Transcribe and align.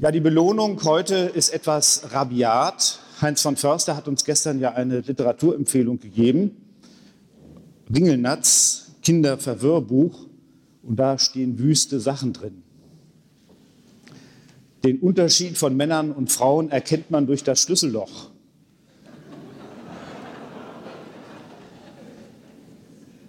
Ja, 0.00 0.12
die 0.12 0.20
Belohnung 0.20 0.80
heute 0.84 1.16
ist 1.16 1.48
etwas 1.48 2.12
rabiat. 2.12 3.00
Heinz 3.20 3.42
von 3.42 3.56
Förster 3.56 3.96
hat 3.96 4.06
uns 4.06 4.24
gestern 4.24 4.60
ja 4.60 4.74
eine 4.74 5.00
Literaturempfehlung 5.00 5.98
gegeben. 5.98 6.56
Ringelnatz, 7.92 8.92
Kinderverwirrbuch. 9.02 10.28
Und 10.84 10.96
da 11.00 11.18
stehen 11.18 11.58
wüste 11.58 11.98
Sachen 11.98 12.32
drin. 12.32 12.62
Den 14.84 15.00
Unterschied 15.00 15.58
von 15.58 15.76
Männern 15.76 16.12
und 16.12 16.30
Frauen 16.30 16.70
erkennt 16.70 17.10
man 17.10 17.26
durch 17.26 17.42
das 17.42 17.60
Schlüsselloch. 17.62 18.30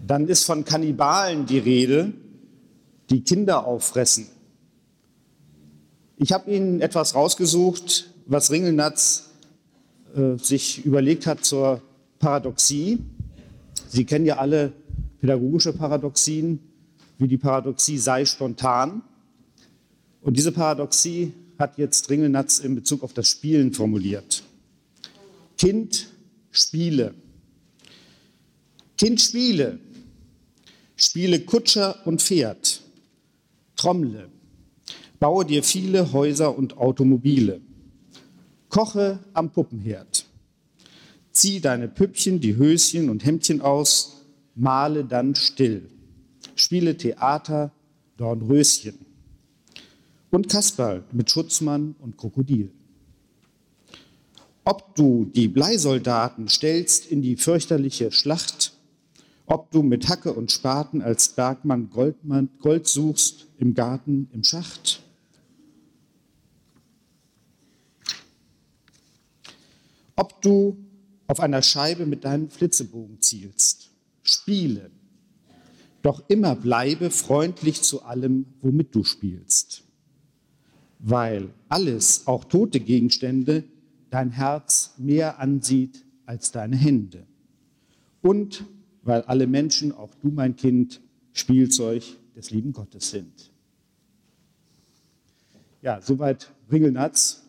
Dann 0.06 0.28
ist 0.28 0.44
von 0.44 0.66
Kannibalen 0.66 1.48
die 1.48 1.58
Rede, 1.58 2.14
die 3.10 3.24
Kinder 3.24 3.66
auffressen. 3.66 4.28
Ich 6.22 6.34
habe 6.34 6.52
Ihnen 6.52 6.82
etwas 6.82 7.16
rausgesucht, 7.16 8.10
was 8.26 8.52
Ringelnatz 8.52 9.30
äh, 10.14 10.38
sich 10.38 10.86
überlegt 10.86 11.26
hat 11.26 11.46
zur 11.46 11.82
Paradoxie. 12.20 13.00
Sie 13.88 14.04
kennen 14.04 14.26
ja 14.26 14.38
alle 14.38 14.74
pädagogische 15.22 15.72
Paradoxien, 15.72 16.60
wie 17.20 17.30
die 17.30 17.38
Paradoxie 17.38 17.98
sei 17.98 18.26
spontan. 18.26 19.02
Und 20.20 20.36
diese 20.36 20.52
Paradoxie 20.52 21.32
hat 21.58 21.78
jetzt 21.78 22.10
Ringelnatz 22.10 22.60
in 22.60 22.76
Bezug 22.76 23.02
auf 23.04 23.14
das 23.14 23.30
Spielen 23.30 23.72
formuliert. 23.72 24.44
Kind, 25.58 26.08
spiele. 26.52 27.14
Kind, 28.98 29.22
spiele. 29.22 29.80
Spiele 30.98 31.40
Kutscher 31.40 32.06
und 32.06 32.22
Pferd. 32.22 32.82
Trommle. 33.78 34.30
Baue 35.20 35.44
dir 35.44 35.64
viele 35.64 36.14
Häuser 36.14 36.58
und 36.58 36.78
Automobile. 36.78 37.60
Koche 38.70 39.20
am 39.34 39.52
Puppenherd. 39.52 40.26
Zieh 41.32 41.60
deine 41.60 41.90
Püppchen, 41.90 42.40
die 42.40 42.56
Höschen 42.56 43.10
und 43.10 43.26
Hemdchen 43.26 43.60
aus, 43.60 44.26
male 44.56 45.04
dann 45.04 45.36
still. 45.36 45.90
Spiele 46.56 46.96
Theater, 46.96 47.72
Dornröschen 48.16 49.06
und 50.32 50.48
Kasperl 50.48 51.04
mit 51.12 51.30
Schutzmann 51.30 51.96
und 52.00 52.18
Krokodil. 52.18 52.72
Ob 54.64 54.96
du 54.96 55.26
die 55.26 55.48
Bleisoldaten 55.48 56.48
stellst 56.48 57.08
in 57.08 57.22
die 57.22 57.36
fürchterliche 57.36 58.12
Schlacht, 58.12 58.74
ob 59.46 59.72
du 59.72 59.82
mit 59.82 60.08
Hacke 60.08 60.32
und 60.32 60.52
Spaten 60.52 61.02
als 61.02 61.30
Bergmann 61.30 61.90
Goldmann, 61.90 62.50
Gold 62.60 62.88
suchst 62.88 63.48
im 63.58 63.74
Garten, 63.74 64.30
im 64.32 64.44
Schacht, 64.44 65.02
ob 70.20 70.42
du 70.42 70.78
auf 71.28 71.40
einer 71.40 71.62
Scheibe 71.62 72.06
mit 72.06 72.26
deinem 72.26 72.50
Flitzebogen 72.50 73.22
zielst, 73.22 73.92
spiele, 74.24 74.92
doch 76.02 76.24
immer 76.28 76.56
bleibe 76.56 77.10
freundlich 77.10 77.82
zu 77.82 78.04
allem, 78.04 78.46
womit 78.62 78.96
du 78.96 79.04
spielst 79.04 79.84
weil 81.00 81.50
alles, 81.70 82.28
auch 82.28 82.44
tote 82.44 82.80
Gegenstände, 82.80 83.64
dein 84.10 84.32
Herz 84.32 84.94
mehr 84.98 85.40
ansieht 85.40 86.06
als 86.26 86.52
deine 86.52 86.76
Hände. 86.76 87.26
Und 88.22 88.66
weil 89.02 89.22
alle 89.24 89.48
Menschen, 89.48 89.94
auch 89.94 90.14
du 90.22 90.30
mein 90.30 90.56
Kind, 90.56 91.02
Spielzeug 91.32 92.04
des 92.36 92.52
lieben 92.52 92.74
Gottes 92.74 93.12
sind. 93.12 93.52
Ja, 95.82 96.02
soweit 96.02 96.52
Ringelnatz. 96.70 97.46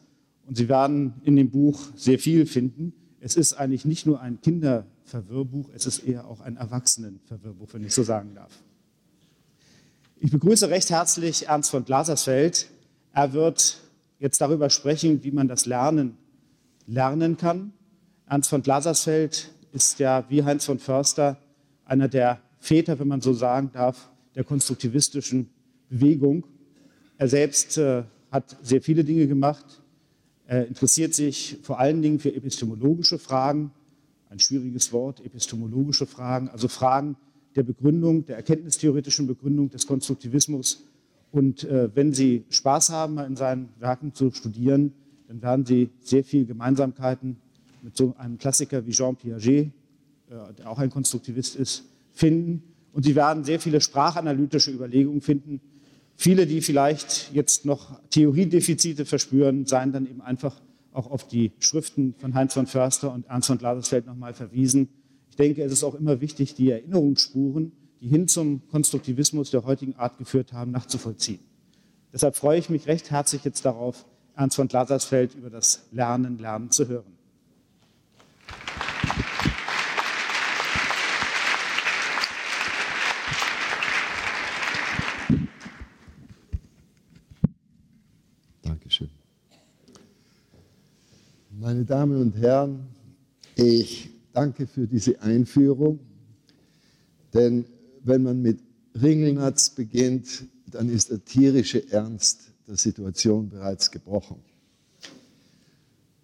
Und 0.50 0.56
Sie 0.56 0.68
werden 0.68 1.14
in 1.22 1.36
dem 1.36 1.48
Buch 1.48 1.78
sehr 1.94 2.18
viel 2.18 2.44
finden. 2.44 2.92
Es 3.20 3.36
ist 3.36 3.52
eigentlich 3.52 3.84
nicht 3.84 4.04
nur 4.04 4.20
ein 4.20 4.40
Kinderverwirrbuch, 4.40 5.70
es 5.72 5.86
ist 5.86 6.00
eher 6.00 6.26
auch 6.26 6.40
ein 6.40 6.56
Erwachsenenverwirrbuch, 6.56 7.68
wenn 7.72 7.84
ich 7.84 7.94
so 7.94 8.02
sagen 8.02 8.34
darf. 8.34 8.50
Ich 10.18 10.32
begrüße 10.32 10.68
recht 10.68 10.90
herzlich 10.90 11.46
Ernst 11.46 11.70
von 11.70 11.84
Glasersfeld. 11.84 12.68
Er 13.12 13.32
wird 13.32 13.78
jetzt 14.18 14.40
darüber 14.40 14.70
sprechen, 14.70 15.22
wie 15.22 15.30
man 15.30 15.46
das 15.46 15.66
Lernen 15.66 16.16
lernen 16.84 17.36
kann. 17.36 17.72
Ernst 18.26 18.50
von 18.50 18.60
Glasersfeld 18.60 19.52
ist 19.70 20.00
ja 20.00 20.24
wie 20.30 20.42
Heinz 20.42 20.64
von 20.64 20.80
Förster 20.80 21.38
einer 21.84 22.08
der 22.08 22.40
Väter, 22.58 22.98
wenn 22.98 23.06
man 23.06 23.20
so 23.20 23.34
sagen 23.34 23.70
darf, 23.72 24.10
der 24.34 24.42
konstruktivistischen 24.42 25.48
Bewegung. 25.88 26.44
Er 27.18 27.28
selbst 27.28 27.78
äh, 27.78 28.02
hat 28.32 28.56
sehr 28.62 28.82
viele 28.82 29.04
Dinge 29.04 29.28
gemacht. 29.28 29.79
Er 30.50 30.66
interessiert 30.66 31.14
sich 31.14 31.58
vor 31.62 31.78
allen 31.78 32.02
Dingen 32.02 32.18
für 32.18 32.34
epistemologische 32.34 33.20
Fragen, 33.20 33.70
ein 34.30 34.40
schwieriges 34.40 34.92
Wort, 34.92 35.24
epistemologische 35.24 36.06
Fragen, 36.06 36.48
also 36.48 36.66
Fragen 36.66 37.14
der 37.54 37.62
Begründung, 37.62 38.26
der 38.26 38.34
erkenntnistheoretischen 38.34 39.28
Begründung 39.28 39.70
des 39.70 39.86
Konstruktivismus 39.86 40.88
und 41.30 41.62
äh, 41.62 41.94
wenn 41.94 42.12
Sie 42.12 42.42
Spaß 42.50 42.90
haben, 42.90 43.18
in 43.18 43.36
seinen 43.36 43.68
Werken 43.78 44.12
zu 44.12 44.32
studieren, 44.32 44.92
dann 45.28 45.40
werden 45.40 45.66
Sie 45.66 45.90
sehr 46.00 46.24
viele 46.24 46.46
Gemeinsamkeiten 46.46 47.36
mit 47.82 47.96
so 47.96 48.16
einem 48.18 48.36
Klassiker 48.36 48.84
wie 48.84 48.90
Jean 48.90 49.14
Piaget, 49.14 49.68
äh, 49.68 49.70
der 50.58 50.68
auch 50.68 50.80
ein 50.80 50.90
Konstruktivist 50.90 51.54
ist, 51.54 51.84
finden. 52.12 52.64
Und 52.92 53.04
Sie 53.04 53.14
werden 53.14 53.44
sehr 53.44 53.60
viele 53.60 53.80
sprachanalytische 53.80 54.72
Überlegungen 54.72 55.20
finden. 55.20 55.60
Viele, 56.22 56.46
die 56.46 56.60
vielleicht 56.60 57.32
jetzt 57.32 57.64
noch 57.64 57.98
Theoriedefizite 58.10 59.06
verspüren, 59.06 59.64
seien 59.64 59.90
dann 59.90 60.04
eben 60.04 60.20
einfach 60.20 60.60
auch 60.92 61.10
auf 61.10 61.26
die 61.26 61.52
Schriften 61.60 62.14
von 62.18 62.34
Heinz 62.34 62.52
von 62.52 62.66
Förster 62.66 63.10
und 63.10 63.24
Ernst 63.28 63.46
von 63.46 63.56
Glasersfeld 63.56 64.04
nochmal 64.04 64.34
verwiesen. 64.34 64.90
Ich 65.30 65.36
denke, 65.36 65.62
es 65.62 65.72
ist 65.72 65.82
auch 65.82 65.94
immer 65.94 66.20
wichtig, 66.20 66.54
die 66.54 66.72
Erinnerungsspuren 66.72 67.72
die 68.02 68.08
hin 68.08 68.28
zum 68.28 68.60
Konstruktivismus 68.68 69.50
der 69.50 69.64
heutigen 69.64 69.96
Art 69.96 70.18
geführt 70.18 70.52
haben, 70.52 70.72
nachzuvollziehen. 70.72 71.40
Deshalb 72.12 72.36
freue 72.36 72.58
ich 72.58 72.68
mich 72.68 72.86
recht 72.86 73.10
herzlich 73.10 73.42
jetzt 73.44 73.64
darauf, 73.64 74.04
Ernst 74.36 74.56
von 74.56 74.68
Glasersfeld 74.68 75.34
über 75.34 75.48
das 75.48 75.86
Lernen, 75.90 76.36
Lernen 76.36 76.70
zu 76.70 76.86
hören. 76.86 77.16
Meine 91.70 91.84
Damen 91.84 92.20
und 92.20 92.36
Herren, 92.36 92.80
ich 93.54 94.10
danke 94.32 94.66
für 94.66 94.88
diese 94.88 95.22
Einführung, 95.22 96.00
denn 97.32 97.64
wenn 98.02 98.24
man 98.24 98.42
mit 98.42 98.58
Ringelnatz 99.00 99.70
beginnt, 99.70 100.46
dann 100.66 100.88
ist 100.88 101.12
der 101.12 101.24
tierische 101.24 101.88
Ernst 101.92 102.48
der 102.66 102.76
Situation 102.76 103.48
bereits 103.48 103.88
gebrochen. 103.88 104.42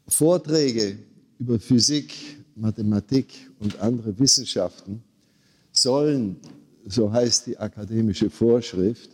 Vorträge 0.09 0.99
über 1.39 1.61
Physik, 1.61 2.13
Mathematik 2.57 3.49
und 3.61 3.78
andere 3.78 4.19
Wissenschaften 4.19 5.01
sollen, 5.71 6.39
so 6.87 7.13
heißt 7.13 7.47
die 7.47 7.57
akademische 7.57 8.31
Vorschrift, 8.31 9.11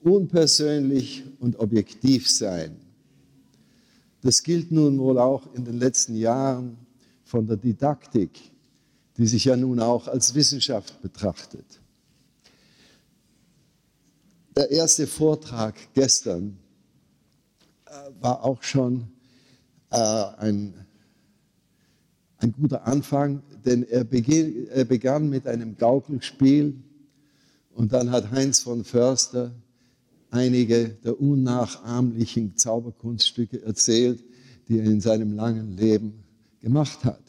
unpersönlich 0.00 1.22
und 1.38 1.60
objektiv 1.60 2.30
sein. 2.30 2.89
Das 4.22 4.42
gilt 4.42 4.70
nun 4.70 4.98
wohl 4.98 5.18
auch 5.18 5.52
in 5.54 5.64
den 5.64 5.78
letzten 5.78 6.14
Jahren 6.14 6.76
von 7.24 7.46
der 7.46 7.56
Didaktik, 7.56 8.52
die 9.16 9.26
sich 9.26 9.44
ja 9.44 9.56
nun 9.56 9.80
auch 9.80 10.08
als 10.08 10.34
Wissenschaft 10.34 11.00
betrachtet. 11.00 11.80
Der 14.56 14.70
erste 14.70 15.06
Vortrag 15.06 15.74
gestern 15.94 16.58
äh, 17.86 17.90
war 18.20 18.44
auch 18.44 18.62
schon 18.62 19.08
äh, 19.90 19.96
ein, 19.96 20.74
ein 22.38 22.52
guter 22.52 22.86
Anfang, 22.86 23.42
denn 23.64 23.84
er, 23.84 24.06
er 24.10 24.84
begann 24.84 25.30
mit 25.30 25.46
einem 25.46 25.76
Gaukelspiel 25.76 26.82
und 27.72 27.92
dann 27.92 28.10
hat 28.10 28.30
Heinz 28.30 28.60
von 28.60 28.84
Förster 28.84 29.52
einige 30.30 30.88
der 31.04 31.20
unnachahmlichen 31.20 32.56
Zauberkunststücke 32.56 33.62
erzählt, 33.62 34.22
die 34.68 34.78
er 34.78 34.84
in 34.84 35.00
seinem 35.00 35.32
langen 35.32 35.76
Leben 35.76 36.22
gemacht 36.60 37.04
hat. 37.04 37.22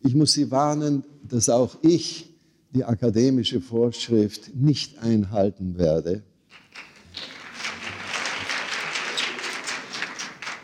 Ich 0.00 0.14
muss 0.14 0.32
Sie 0.32 0.50
warnen, 0.50 1.04
dass 1.28 1.48
auch 1.48 1.76
ich 1.82 2.34
die 2.74 2.84
akademische 2.84 3.60
Vorschrift 3.60 4.54
nicht 4.54 4.98
einhalten 4.98 5.78
werde. 5.78 6.22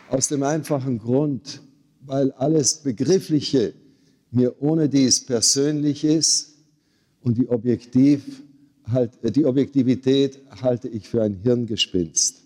Aus 0.09 0.27
dem 0.27 0.43
einfachen 0.43 0.99
Grund, 0.99 1.61
weil 2.01 2.31
alles 2.33 2.75
Begriffliche 2.83 3.73
mir 4.31 4.61
ohne 4.61 4.89
dies 4.89 5.25
persönlich 5.25 6.03
ist 6.03 6.55
und 7.21 7.37
die, 7.37 7.47
Objektiv, 7.47 8.43
halt, 8.91 9.35
die 9.35 9.45
Objektivität 9.45 10.41
halte 10.61 10.87
ich 10.87 11.07
für 11.07 11.23
ein 11.23 11.35
Hirngespinst. 11.35 12.41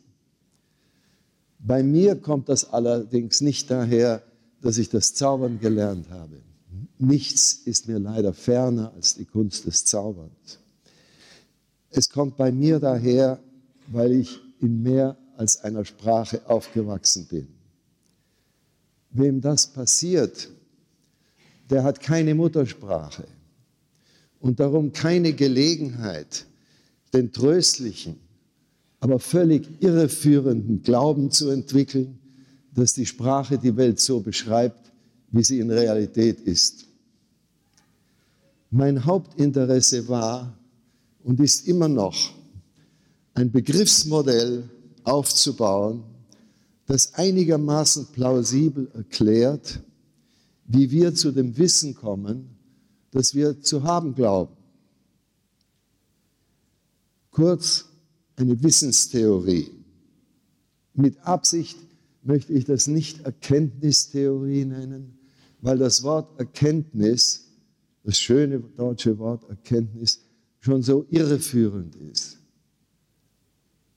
Bei 1.59 1.83
mir 1.83 2.15
kommt 2.15 2.49
das 2.49 2.71
allerdings 2.71 3.41
nicht 3.41 3.71
daher, 3.71 4.23
dass 4.61 4.77
ich 4.77 4.89
das 4.89 5.13
Zaubern 5.13 5.59
gelernt 5.59 6.09
habe. 6.09 6.41
Nichts 6.97 7.53
ist 7.53 7.87
mir 7.87 7.99
leider 7.99 8.33
ferner 8.33 8.93
als 8.93 9.15
die 9.15 9.25
Kunst 9.25 9.65
des 9.65 9.85
Zauberns. 9.85 10.59
Es 11.89 12.09
kommt 12.09 12.37
bei 12.37 12.51
mir 12.51 12.79
daher, 12.79 13.39
weil 13.87 14.13
ich 14.13 14.39
in 14.61 14.81
mehr 14.81 15.17
als 15.37 15.63
einer 15.63 15.85
Sprache 15.85 16.41
aufgewachsen 16.47 17.25
bin. 17.27 17.47
Wem 19.11 19.41
das 19.41 19.67
passiert, 19.67 20.49
der 21.69 21.83
hat 21.83 21.99
keine 21.99 22.35
Muttersprache 22.35 23.25
und 24.45 24.59
darum 24.59 24.93
keine 24.93 25.33
Gelegenheit, 25.33 26.45
den 27.11 27.31
tröstlichen, 27.31 28.17
aber 28.99 29.17
völlig 29.17 29.67
irreführenden 29.79 30.83
Glauben 30.83 31.31
zu 31.31 31.49
entwickeln, 31.49 32.19
dass 32.71 32.93
die 32.93 33.07
Sprache 33.07 33.57
die 33.57 33.75
Welt 33.75 33.99
so 33.99 34.19
beschreibt, 34.19 34.91
wie 35.31 35.43
sie 35.43 35.57
in 35.57 35.71
Realität 35.71 36.41
ist. 36.41 36.85
Mein 38.69 39.03
Hauptinteresse 39.03 40.07
war 40.07 40.55
und 41.23 41.39
ist 41.39 41.67
immer 41.67 41.87
noch, 41.87 42.35
ein 43.33 43.51
Begriffsmodell 43.51 44.69
aufzubauen, 45.05 46.03
das 46.85 47.15
einigermaßen 47.15 48.09
plausibel 48.13 48.91
erklärt, 48.93 49.79
wie 50.67 50.91
wir 50.91 51.15
zu 51.15 51.31
dem 51.31 51.57
Wissen 51.57 51.95
kommen, 51.95 52.54
das 53.15 53.33
wir 53.33 53.61
zu 53.61 53.83
haben 53.83 54.13
glauben. 54.13 54.57
Kurz 57.31 57.85
eine 58.35 58.61
Wissenstheorie. 58.61 59.71
Mit 60.93 61.17
Absicht 61.25 61.77
möchte 62.23 62.51
ich 62.51 62.65
das 62.65 62.87
nicht 62.87 63.21
Erkenntnistheorie 63.21 64.65
nennen, 64.65 65.17
weil 65.61 65.77
das 65.77 66.03
Wort 66.03 66.37
Erkenntnis, 66.37 67.45
das 68.03 68.19
schöne 68.19 68.59
deutsche 68.59 69.17
Wort 69.17 69.49
Erkenntnis, 69.49 70.19
schon 70.59 70.83
so 70.83 71.05
irreführend 71.09 71.95
ist. 71.95 72.37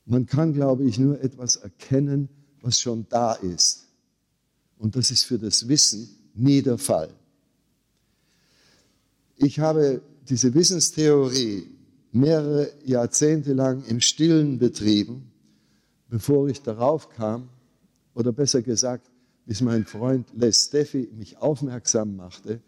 Man 0.05 0.27
kann, 0.27 0.53
glaube 0.53 0.85
ich, 0.85 1.01
nur 1.01 1.21
etwas 1.21 1.57
erkennen, 1.57 2.29
was 2.61 2.79
schon 2.79 3.05
da 3.09 3.33
ist. 3.33 3.89
Und 4.77 4.95
das 4.95 5.11
ist 5.11 5.25
für 5.25 5.41
das 5.41 5.67
Wissen 5.67 6.09
nie 6.35 6.63
der 6.63 6.79
Fall. 6.79 7.13
Ich 9.41 9.61
habe 9.61 10.03
diese 10.29 10.53
Wissenstheorie 10.53 11.69
mehrere 12.11 12.73
Jahrzehnte 12.85 13.53
lang 13.53 13.85
im 13.85 14.01
Stillen 14.01 14.59
betrieben, 14.59 15.31
bevor 16.09 16.49
ich 16.49 16.61
darauf 16.61 17.09
kam, 17.09 17.49
oder 18.15 18.33
besser 18.33 18.63
gesagt, 18.63 19.09
bis 19.47 19.61
mein 19.61 19.85
Freund 19.85 20.27
Les 20.35 20.65
Steffi 20.65 21.09
mich 21.17 21.39
aufmerksam 21.39 22.17
machte, 22.17 22.61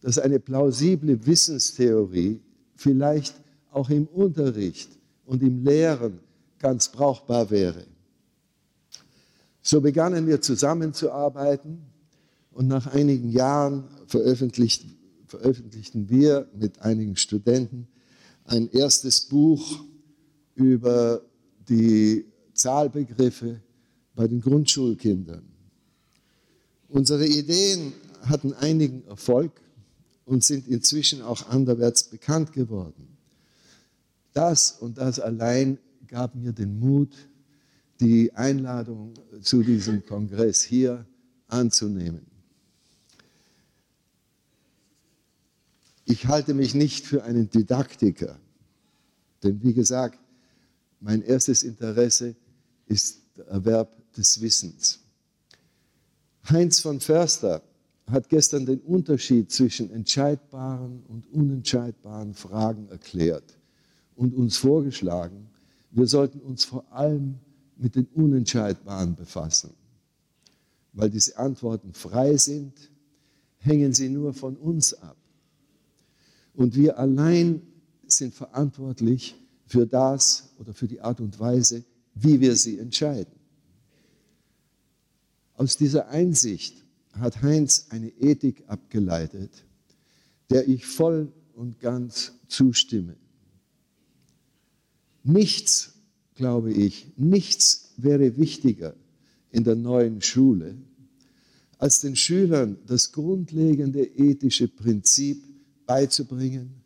dass 0.00 0.18
eine 0.18 0.40
plausible 0.40 1.24
Wissenstheorie 1.24 2.40
vielleicht 2.74 3.40
auch 3.70 3.88
im 3.88 4.08
Unterricht 4.08 4.90
und 5.26 5.44
im 5.44 5.64
Lehren 5.64 6.18
ganz 6.58 6.88
brauchbar 6.88 7.50
wäre. 7.50 7.86
So 9.62 9.80
begannen 9.80 10.26
wir 10.26 10.40
zusammenzuarbeiten 10.40 11.82
und 12.50 12.66
nach 12.66 12.88
einigen 12.88 13.30
Jahren 13.30 13.84
veröffentlicht, 14.08 14.86
veröffentlichten 15.26 16.08
wir 16.08 16.48
mit 16.58 16.80
einigen 16.80 17.16
Studenten 17.16 17.88
ein 18.44 18.70
erstes 18.70 19.22
Buch 19.22 19.84
über 20.54 21.22
die 21.68 22.26
Zahlbegriffe 22.54 23.60
bei 24.14 24.26
den 24.26 24.40
Grundschulkindern. 24.40 25.42
Unsere 26.88 27.26
Ideen 27.26 27.92
hatten 28.22 28.52
einigen 28.54 29.04
Erfolg 29.06 29.52
und 30.24 30.44
sind 30.44 30.66
inzwischen 30.68 31.22
auch 31.22 31.48
anderwärts 31.48 32.04
bekannt 32.04 32.52
geworden. 32.52 33.16
Das 34.32 34.72
und 34.72 34.98
das 34.98 35.18
allein 35.20 35.78
gab 36.08 36.34
mir 36.34 36.52
den 36.52 36.78
Mut, 36.78 37.14
die 38.00 38.32
Einladung 38.34 39.14
zu 39.40 39.62
diesem 39.62 40.04
Kongress 40.04 40.62
hier 40.62 41.06
anzunehmen. 41.48 42.35
Ich 46.08 46.28
halte 46.28 46.54
mich 46.54 46.74
nicht 46.74 47.04
für 47.04 47.24
einen 47.24 47.50
Didaktiker, 47.50 48.38
denn 49.42 49.60
wie 49.64 49.74
gesagt, 49.74 50.20
mein 51.00 51.20
erstes 51.20 51.64
Interesse 51.64 52.36
ist 52.86 53.22
der 53.36 53.46
Erwerb 53.48 53.96
des 54.14 54.40
Wissens. 54.40 55.00
Heinz 56.48 56.78
von 56.78 57.00
Förster 57.00 57.60
hat 58.08 58.28
gestern 58.28 58.66
den 58.66 58.78
Unterschied 58.82 59.50
zwischen 59.50 59.90
entscheidbaren 59.90 61.02
und 61.08 61.26
unentscheidbaren 61.32 62.34
Fragen 62.34 62.88
erklärt 62.88 63.58
und 64.14 64.32
uns 64.32 64.56
vorgeschlagen, 64.56 65.48
wir 65.90 66.06
sollten 66.06 66.38
uns 66.38 66.64
vor 66.64 66.84
allem 66.92 67.40
mit 67.76 67.96
den 67.96 68.06
Unentscheidbaren 68.14 69.16
befassen. 69.16 69.70
Weil 70.92 71.10
diese 71.10 71.36
Antworten 71.36 71.92
frei 71.92 72.36
sind, 72.36 72.72
hängen 73.58 73.92
sie 73.92 74.08
nur 74.08 74.32
von 74.32 74.56
uns 74.56 74.94
ab. 74.94 75.16
Und 76.56 76.74
wir 76.74 76.98
allein 76.98 77.62
sind 78.06 78.34
verantwortlich 78.34 79.36
für 79.66 79.86
das 79.86 80.50
oder 80.58 80.72
für 80.72 80.88
die 80.88 81.00
Art 81.00 81.20
und 81.20 81.38
Weise, 81.38 81.84
wie 82.14 82.40
wir 82.40 82.56
sie 82.56 82.78
entscheiden. 82.78 83.34
Aus 85.54 85.76
dieser 85.76 86.08
Einsicht 86.08 86.82
hat 87.12 87.42
Heinz 87.42 87.86
eine 87.90 88.08
Ethik 88.08 88.64
abgeleitet, 88.66 89.64
der 90.50 90.66
ich 90.68 90.86
voll 90.86 91.32
und 91.54 91.78
ganz 91.80 92.32
zustimme. 92.48 93.16
Nichts, 95.22 95.94
glaube 96.34 96.72
ich, 96.72 97.12
nichts 97.16 97.92
wäre 97.96 98.36
wichtiger 98.36 98.94
in 99.50 99.64
der 99.64 99.74
neuen 99.74 100.22
Schule, 100.22 100.76
als 101.78 102.00
den 102.00 102.16
Schülern 102.16 102.78
das 102.86 103.12
grundlegende 103.12 104.02
ethische 104.04 104.68
Prinzip 104.68 105.42
beizubringen, 105.86 106.82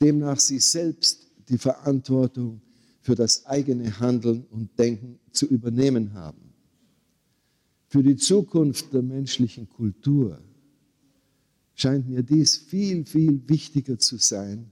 demnach 0.00 0.38
sie 0.38 0.58
selbst 0.58 1.26
die 1.48 1.58
Verantwortung 1.58 2.60
für 3.00 3.14
das 3.14 3.46
eigene 3.46 3.98
Handeln 3.98 4.44
und 4.50 4.78
Denken 4.78 5.18
zu 5.32 5.46
übernehmen 5.46 6.12
haben. 6.14 6.52
Für 7.88 8.02
die 8.02 8.16
Zukunft 8.16 8.92
der 8.92 9.02
menschlichen 9.02 9.68
Kultur 9.68 10.40
scheint 11.74 12.08
mir 12.08 12.22
dies 12.22 12.56
viel, 12.56 13.04
viel 13.04 13.42
wichtiger 13.48 13.98
zu 13.98 14.16
sein 14.16 14.70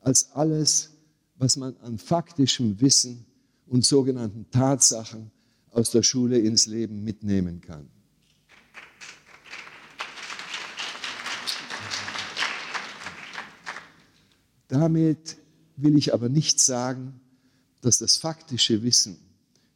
als 0.00 0.32
alles, 0.32 0.90
was 1.36 1.56
man 1.56 1.76
an 1.78 1.98
faktischem 1.98 2.80
Wissen 2.80 3.24
und 3.66 3.84
sogenannten 3.84 4.46
Tatsachen 4.50 5.30
aus 5.70 5.90
der 5.90 6.02
Schule 6.02 6.38
ins 6.38 6.66
Leben 6.66 7.04
mitnehmen 7.04 7.60
kann. 7.60 7.88
Damit 14.68 15.36
will 15.76 15.96
ich 15.96 16.14
aber 16.14 16.28
nicht 16.28 16.60
sagen, 16.60 17.20
dass 17.80 17.98
das 17.98 18.16
faktische 18.16 18.82
Wissen 18.82 19.18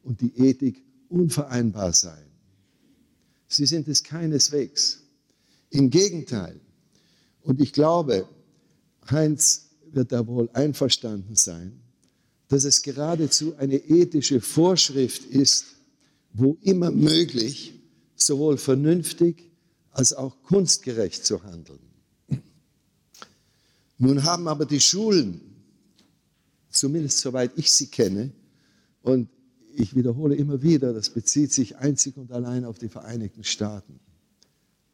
und 0.02 0.20
die 0.20 0.36
Ethik 0.36 0.82
unvereinbar 1.08 1.92
seien. 1.92 2.30
Sie 3.48 3.66
sind 3.66 3.88
es 3.88 4.02
keineswegs. 4.02 5.02
Im 5.70 5.90
Gegenteil. 5.90 6.60
Und 7.42 7.60
ich 7.60 7.72
glaube, 7.72 8.28
Heinz 9.10 9.70
wird 9.90 10.12
da 10.12 10.26
wohl 10.26 10.48
einverstanden 10.52 11.34
sein, 11.34 11.80
dass 12.48 12.64
es 12.64 12.82
geradezu 12.82 13.56
eine 13.56 13.76
ethische 13.76 14.40
Vorschrift 14.40 15.24
ist, 15.24 15.66
wo 16.32 16.58
immer 16.62 16.90
möglich, 16.90 17.74
sowohl 18.14 18.58
vernünftig 18.58 19.50
als 19.90 20.12
auch 20.12 20.42
kunstgerecht 20.42 21.24
zu 21.24 21.42
handeln. 21.42 21.91
Nun 24.02 24.24
haben 24.24 24.48
aber 24.48 24.66
die 24.66 24.80
Schulen, 24.80 25.40
zumindest 26.70 27.18
soweit 27.18 27.52
ich 27.54 27.70
sie 27.70 27.86
kenne, 27.86 28.32
und 29.00 29.28
ich 29.76 29.94
wiederhole 29.94 30.34
immer 30.34 30.60
wieder, 30.60 30.92
das 30.92 31.10
bezieht 31.10 31.52
sich 31.52 31.76
einzig 31.76 32.16
und 32.16 32.32
allein 32.32 32.64
auf 32.64 32.80
die 32.80 32.88
Vereinigten 32.88 33.44
Staaten. 33.44 34.00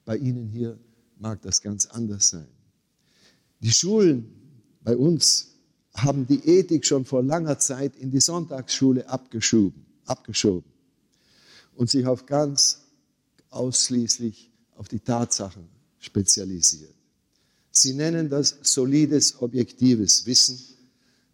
Bei 0.04 0.18
Ihnen 0.18 0.46
hier 0.46 0.78
mag 1.18 1.40
das 1.40 1.62
ganz 1.62 1.86
anders 1.86 2.28
sein. 2.28 2.48
Die 3.60 3.70
Schulen 3.70 4.28
bei 4.82 4.94
uns 4.94 5.54
haben 5.94 6.26
die 6.26 6.46
Ethik 6.46 6.84
schon 6.84 7.06
vor 7.06 7.22
langer 7.22 7.58
Zeit 7.58 7.96
in 7.96 8.10
die 8.10 8.20
Sonntagsschule 8.20 9.08
abgeschoben, 9.08 9.86
abgeschoben 10.04 10.70
und 11.76 11.88
sich 11.88 12.04
auf 12.04 12.26
ganz 12.26 12.82
ausschließlich 13.48 14.50
auf 14.76 14.86
die 14.86 15.00
Tatsachen 15.00 15.66
spezialisiert. 15.98 16.97
Sie 17.80 17.94
nennen 17.94 18.28
das 18.28 18.58
solides, 18.62 19.40
objektives 19.40 20.26
Wissen, 20.26 20.58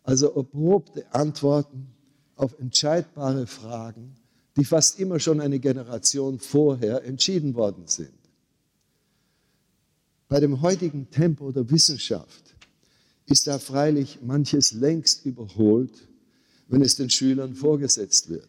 also 0.02 0.32
erprobte 0.34 1.12
Antworten 1.14 1.88
auf 2.36 2.58
entscheidbare 2.58 3.46
Fragen 3.46 4.16
die 4.56 4.64
fast 4.64 5.00
immer 5.00 5.18
schon 5.18 5.40
eine 5.40 5.58
Generation 5.58 6.38
vorher 6.38 7.04
entschieden 7.04 7.54
worden 7.54 7.86
sind. 7.86 8.12
Bei 10.28 10.40
dem 10.40 10.62
heutigen 10.62 11.10
Tempo 11.10 11.50
der 11.52 11.68
Wissenschaft 11.70 12.54
ist 13.26 13.46
da 13.46 13.58
freilich 13.58 14.20
manches 14.22 14.72
längst 14.72 15.26
überholt, 15.26 16.08
wenn 16.68 16.82
es 16.82 16.96
den 16.96 17.10
Schülern 17.10 17.54
vorgesetzt 17.54 18.28
wird. 18.28 18.48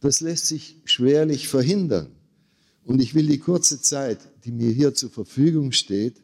Das 0.00 0.20
lässt 0.20 0.46
sich 0.46 0.80
schwerlich 0.84 1.48
verhindern. 1.48 2.08
Und 2.84 3.00
ich 3.00 3.14
will 3.14 3.28
die 3.28 3.38
kurze 3.38 3.80
Zeit, 3.80 4.18
die 4.44 4.50
mir 4.50 4.72
hier 4.72 4.92
zur 4.94 5.10
Verfügung 5.10 5.70
steht, 5.70 6.20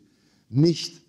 nicht 0.48 1.02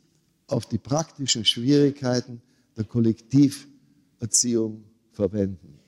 auf 0.48 0.65
die 0.65 0.77
praktischen 0.77 1.46
Schwierigkeiten 1.46 2.41
der 2.75 2.86
Kollektiverziehung 2.86 4.84
verwenden. 5.12 5.79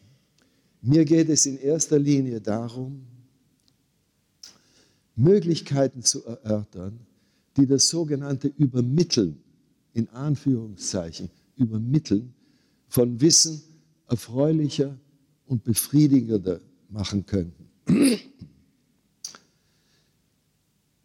Mir 0.82 1.06
geht 1.06 1.30
es 1.30 1.46
in 1.46 1.58
erster 1.58 2.00
Linie 2.00 2.42
darum, 2.42 3.06
Möglichkeiten 5.16 6.02
zu 6.02 6.26
erörtern, 6.26 7.00
die 7.58 7.68
das 7.68 7.90
sogenannte 7.90 8.48
Übermitteln, 8.48 9.42
in 9.94 10.10
Anführungszeichen, 10.10 11.30
Übermitteln 11.56 12.34
von 12.88 13.20
Wissen 13.22 13.62
erfreulicher 14.08 14.98
und 15.46 15.64
befriedigender 15.64 16.62
machen 16.90 17.26
könnten. 17.26 17.70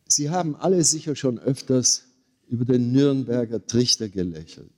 Sie 0.08 0.30
haben 0.30 0.56
alle 0.56 0.82
sicher 0.82 1.14
schon 1.14 1.38
öfters 1.38 2.06
über 2.48 2.64
den 2.64 2.92
Nürnberger 2.92 3.64
Trichter 3.66 4.08
gelächelt. 4.08 4.72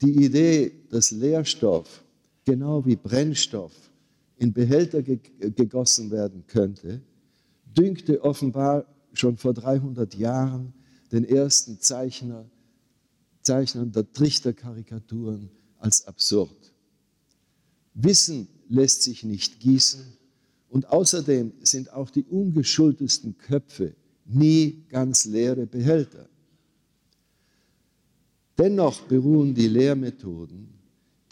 Die 0.00 0.24
Idee, 0.24 0.72
dass 0.90 1.10
Lehrstoff 1.10 2.04
genau 2.44 2.84
wie 2.86 2.96
Brennstoff 2.96 3.72
in 4.36 4.52
Behälter 4.52 5.02
gegossen 5.02 6.10
werden 6.10 6.44
könnte, 6.46 7.00
dünkte 7.76 8.22
offenbar 8.22 8.86
schon 9.12 9.36
vor 9.36 9.54
300 9.54 10.14
Jahren 10.14 10.72
den 11.10 11.24
ersten 11.24 11.80
Zeichner, 11.80 12.48
Zeichnern 13.42 13.90
der 13.92 14.10
Trichterkarikaturen 14.12 15.50
als 15.78 16.06
absurd. 16.06 16.72
Wissen 17.94 18.48
lässt 18.68 19.02
sich 19.02 19.24
nicht 19.24 19.60
gießen 19.60 20.04
und 20.68 20.88
außerdem 20.88 21.52
sind 21.62 21.92
auch 21.92 22.10
die 22.10 22.24
ungeschultesten 22.24 23.36
Köpfe 23.38 23.94
nie 24.24 24.84
ganz 24.88 25.24
leere 25.24 25.66
Behälter. 25.66 26.28
Dennoch 28.58 29.02
beruhen 29.02 29.54
die 29.54 29.68
Lehrmethoden, 29.68 30.68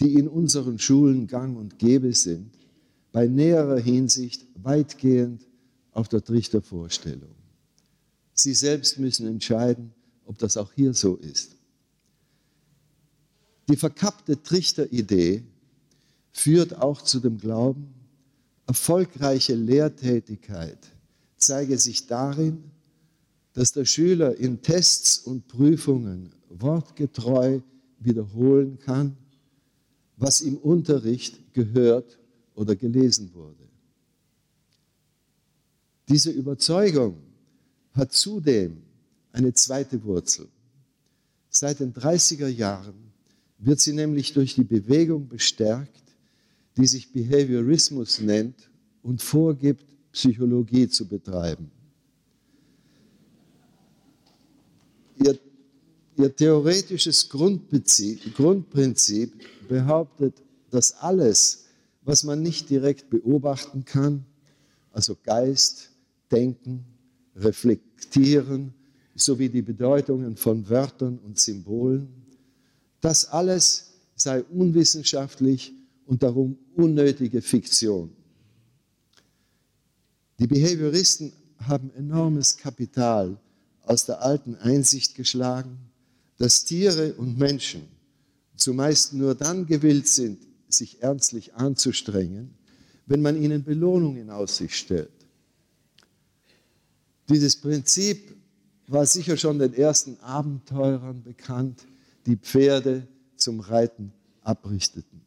die 0.01 0.15
in 0.15 0.29
unseren 0.29 0.79
Schulen 0.79 1.27
gang 1.27 1.57
und 1.57 1.79
gäbe 1.79 2.13
sind, 2.13 2.51
bei 3.13 3.27
näherer 3.27 3.79
Hinsicht 3.79 4.47
weitgehend 4.63 5.47
auf 5.93 6.09
der 6.09 6.23
Trichtervorstellung. 6.23 7.35
Sie 8.35 8.55
selbst 8.55 8.99
müssen 8.99 9.27
entscheiden, 9.27 9.93
ob 10.27 10.39
das 10.39 10.57
auch 10.57 10.73
hier 10.73 10.93
so 10.93 11.17
ist. 11.17 11.57
Die 13.69 13.77
verkappte 13.77 14.41
Trichteridee 14.43 15.43
führt 16.33 16.77
auch 16.79 17.03
zu 17.03 17.19
dem 17.19 17.39
Glauben, 17.39 17.95
erfolgreiche 18.67 19.55
Lehrtätigkeit 19.55 20.79
zeige 21.37 21.79
sich 21.79 22.07
darin, 22.07 22.65
dass 23.53 23.73
der 23.73 23.85
Schüler 23.85 24.37
in 24.37 24.63
Tests 24.63 25.19
und 25.19 25.49
Prüfungen 25.49 26.33
wortgetreu 26.61 27.61
wiederholen 27.99 28.79
kann, 28.79 29.17
was 30.17 30.41
im 30.41 30.57
Unterricht 30.59 31.53
gehört 31.53 32.19
oder 32.55 32.75
gelesen 32.75 33.33
wurde. 33.35 33.67
Diese 36.09 36.31
Überzeugung 36.31 37.17
hat 37.93 38.13
zudem 38.13 38.83
eine 39.33 39.53
zweite 39.53 40.03
Wurzel. 40.05 40.49
Seit 41.49 41.81
den 41.81 41.93
30er 41.93 42.49
Jahren 42.49 43.13
wird 43.59 43.81
sie 43.81 43.93
nämlich 43.93 44.33
durch 44.33 44.55
die 44.55 44.65
Bewegung 44.65 45.29
bestärkt, 45.29 46.03
die 46.77 46.87
sich 46.87 47.13
Behaviorismus 47.13 48.21
nennt 48.21 48.71
und 49.03 49.23
vorgibt, 49.23 49.85
Psychologie 50.13 50.89
zu 50.89 51.07
betreiben. 51.07 51.71
Ihr, 55.23 55.39
ihr 56.19 56.35
theoretisches 56.35 57.29
Grundprinzip 57.29 59.33
behauptet, 59.69 60.43
dass 60.71 60.95
alles, 60.95 61.67
was 62.03 62.25
man 62.25 62.43
nicht 62.43 62.71
direkt 62.71 63.11
beobachten 63.11 63.85
kann, 63.85 64.25
also 64.93 65.17
Geist, 65.23 65.91
Denken, 66.31 66.85
Reflektieren 67.37 68.73
sowie 69.15 69.49
die 69.49 69.63
Bedeutungen 69.63 70.37
von 70.37 70.69
Wörtern 70.69 71.19
und 71.19 71.39
Symbolen, 71.39 72.09
das 73.01 73.27
alles 73.27 73.93
sei 74.15 74.43
unwissenschaftlich 74.43 75.75
und 76.07 76.23
darum 76.23 76.59
unnötige 76.75 77.43
Fiktion. 77.43 78.11
Die 80.39 80.47
Behavioristen 80.47 81.33
haben 81.59 81.91
enormes 81.95 82.57
Kapital 82.57 83.39
aus 83.83 84.05
der 84.05 84.23
alten 84.23 84.55
Einsicht 84.57 85.15
geschlagen, 85.15 85.79
dass 86.39 86.65
Tiere 86.65 87.15
und 87.15 87.39
Menschen 87.39 87.83
zumeist 88.57 89.15
nur 89.15 89.35
dann 89.35 89.67
gewillt 89.67 90.09
sind, 90.09 90.39
sich 90.69 91.03
ernstlich 91.03 91.55
anzustrengen, 91.55 92.55
wenn 93.07 93.23
man 93.23 93.41
ihnen 93.41 93.63
Belohnung 93.63 94.17
in 94.17 94.31
Aussicht 94.31 94.75
stellt. 94.75 95.11
Dieses 97.29 97.57
Prinzip 97.57 98.35
war 98.89 99.07
sicher 99.07 99.37
schon 99.37 99.59
den 99.59 99.75
ersten 99.75 100.19
Abenteurern 100.21 101.23
bekannt, 101.23 101.87
die 102.25 102.37
Pferde 102.37 103.07
zum 103.37 103.61
Reiten 103.61 104.13
abrichteten. 104.43 105.21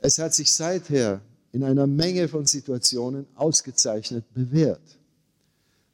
Es 0.00 0.18
hat 0.18 0.34
sich 0.34 0.52
seither 0.52 1.20
in 1.52 1.64
einer 1.64 1.86
Menge 1.86 2.28
von 2.28 2.46
Situationen 2.46 3.26
ausgezeichnet 3.34 4.24
bewährt. 4.32 4.98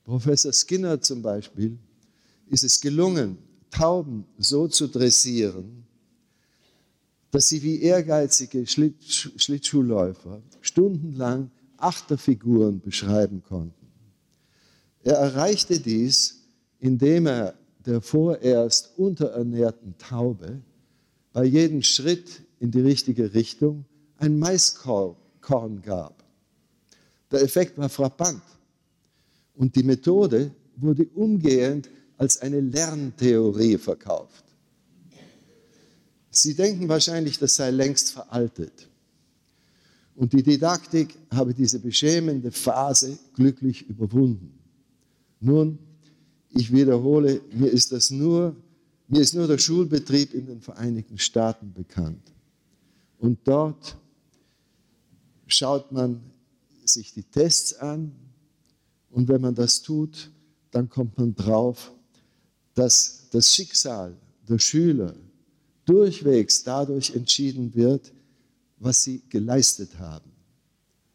Professor 0.05 0.53
Skinner 0.53 1.01
zum 1.01 1.23
Beispiel 1.23 1.79
ist 2.49 2.65
es 2.65 2.81
gelungen, 2.81 3.39
Tauben 3.71 4.25
so 4.39 4.69
zu 4.69 4.87
dressieren, 4.87 5.85
dass 7.31 7.49
sie 7.49 7.63
wie 7.63 7.83
ehrgeizige 7.83 8.65
Schlittschuhläufer 8.67 10.41
stundenlang 10.61 11.51
Achterfiguren 11.77 12.81
beschreiben 12.81 13.43
konnten. 13.43 13.87
Er 15.03 15.17
erreichte 15.17 15.79
dies, 15.79 16.43
indem 16.81 17.27
er 17.27 17.55
der 17.85 18.01
vorerst 18.01 18.93
unterernährten 18.97 19.95
Taube 19.99 20.63
bei 21.33 21.45
jedem 21.45 21.83
Schritt 21.83 22.43
in 22.61 22.71
die 22.71 22.81
richtige 22.81 23.35
Richtung 23.35 23.85
ein 24.17 24.39
Maiskorn 24.39 25.83
gab. 25.83 26.25
Der 27.31 27.43
Effekt 27.43 27.77
war 27.77 27.89
frappant 27.89 28.43
und 29.55 29.77
die 29.77 29.83
Methode 29.83 30.51
wurde 30.77 31.07
umgehend 31.15 31.89
als 32.17 32.41
eine 32.41 32.61
Lerntheorie 32.61 33.79
verkauft. 33.79 34.45
Sie 36.31 36.55
denken 36.55 36.89
wahrscheinlich, 36.89 37.39
das 37.39 37.57
sei 37.57 37.71
längst 37.71 38.13
veraltet. 38.13 38.89
Und 40.15 40.33
die 40.33 40.43
Didaktik 40.43 41.15
habe 41.31 41.53
diese 41.55 41.79
beschämende 41.79 42.51
Phase 42.51 43.19
glücklich 43.35 43.89
überwunden. 43.89 44.59
Nun, 45.41 45.79
ich 46.51 46.73
wiederhole, 46.73 47.41
mir 47.53 47.71
ist 47.71 47.93
das 47.93 48.11
nur, 48.11 48.57
mir 49.09 49.21
ist 49.21 49.35
nur 49.35 49.47
der 49.47 49.59
Schulbetrieb 49.59 50.33
in 50.33 50.47
den 50.47 50.61
Vereinigten 50.61 51.19
Staaten 51.19 51.73
bekannt. 51.73 52.33
Und 53.19 53.39
dort 53.45 53.97
schaut 55.47 55.93
man 55.93 56.21
sich 56.85 57.13
die 57.13 57.25
Tests 57.25 57.75
an 57.75 58.13
und 59.11 59.29
wenn 59.29 59.41
man 59.41 59.55
das 59.55 59.83
tut, 59.83 60.31
dann 60.71 60.89
kommt 60.89 61.17
man 61.19 61.35
drauf, 61.35 61.93
dass 62.77 63.25
das 63.31 63.53
Schicksal 63.55 64.15
der 64.49 64.59
Schüler 64.59 65.15
durchwegs 65.87 66.63
dadurch 66.63 67.15
entschieden 67.17 67.75
wird, 67.75 68.13
was 68.79 69.03
sie 69.03 69.23
geleistet 69.31 69.99
haben. 69.99 70.31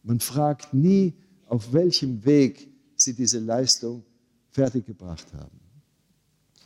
Man 0.01 0.19
fragt 0.19 0.73
nie, 0.73 1.13
auf 1.45 1.71
welchem 1.71 2.25
Weg 2.25 2.67
sie 2.95 3.13
diese 3.13 3.39
Leistung 3.39 4.03
fertiggebracht 4.49 5.31
haben. 5.33 5.59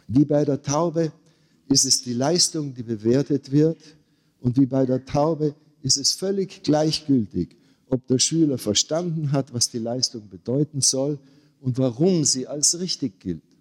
Wie 0.07 0.23
bei 0.23 0.45
der 0.45 0.61
Taube 0.61 1.11
ist 1.67 1.83
es 1.83 2.01
die 2.01 2.13
Leistung, 2.13 2.73
die 2.73 2.83
bewertet 2.83 3.51
wird 3.51 3.79
und 4.39 4.57
wie 4.57 4.65
bei 4.65 4.85
der 4.85 5.03
Taube 5.03 5.53
ist 5.81 5.97
es 5.97 6.13
völlig 6.13 6.63
gleichgültig, 6.63 7.57
ob 7.89 8.07
der 8.07 8.19
Schüler 8.19 8.57
verstanden 8.57 9.33
hat, 9.33 9.53
was 9.53 9.69
die 9.69 9.79
Leistung 9.79 10.29
bedeuten 10.29 10.79
soll 10.79 11.19
und 11.59 11.77
warum 11.77 12.23
sie 12.23 12.47
als 12.47 12.79
richtig 12.79 13.19
gilt. 13.19 13.54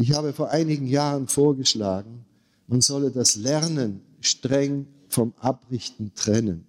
Ich 0.00 0.12
habe 0.12 0.32
vor 0.32 0.50
einigen 0.50 0.86
Jahren 0.86 1.26
vorgeschlagen, 1.26 2.24
man 2.68 2.80
solle 2.80 3.10
das 3.10 3.34
Lernen 3.34 4.00
streng 4.20 4.86
vom 5.08 5.34
Abrichten 5.40 6.12
trennen, 6.14 6.64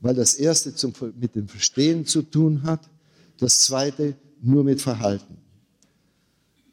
weil 0.00 0.14
das 0.14 0.34
erste 0.34 0.72
zum, 0.72 0.92
mit 1.20 1.34
dem 1.34 1.48
Verstehen 1.48 2.06
zu 2.06 2.22
tun 2.22 2.62
hat, 2.62 2.88
das 3.38 3.62
zweite 3.62 4.14
nur 4.40 4.62
mit 4.62 4.80
Verhalten. 4.80 5.36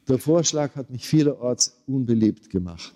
Der 0.08 0.20
Vorschlag 0.20 0.76
hat 0.76 0.92
mich 0.92 1.08
vielerorts 1.08 1.76
unbeliebt 1.88 2.52
gemacht. 2.52 2.94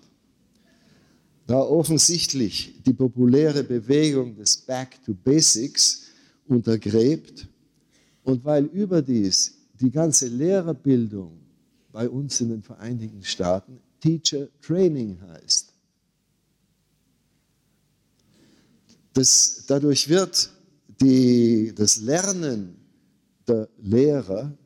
Da 1.48 1.58
offensichtlich 1.58 2.80
die 2.86 2.92
populäre 2.92 3.64
Bewegung 3.64 4.36
des 4.36 4.58
Back 4.58 5.04
to 5.04 5.12
Basics 5.12 6.04
untergräbt 6.46 7.48
und 8.22 8.44
weil 8.44 8.66
überdies 8.66 9.54
die 9.80 9.90
ganze 9.90 10.28
Lehrerbildung 10.28 11.43
bei 11.94 12.10
uns 12.10 12.40
in 12.40 12.48
den 12.48 12.62
Vereinigten 12.62 13.22
Staaten 13.22 13.78
Teacher 14.00 14.48
Training 14.60 15.16
heißt. 15.28 15.72
Das, 19.12 19.64
dadurch 19.68 20.08
wird 20.08 20.50
die, 21.00 21.72
das 21.72 21.98
Lernen 21.98 22.74
der 23.46 23.68
Lehrer 23.78 24.58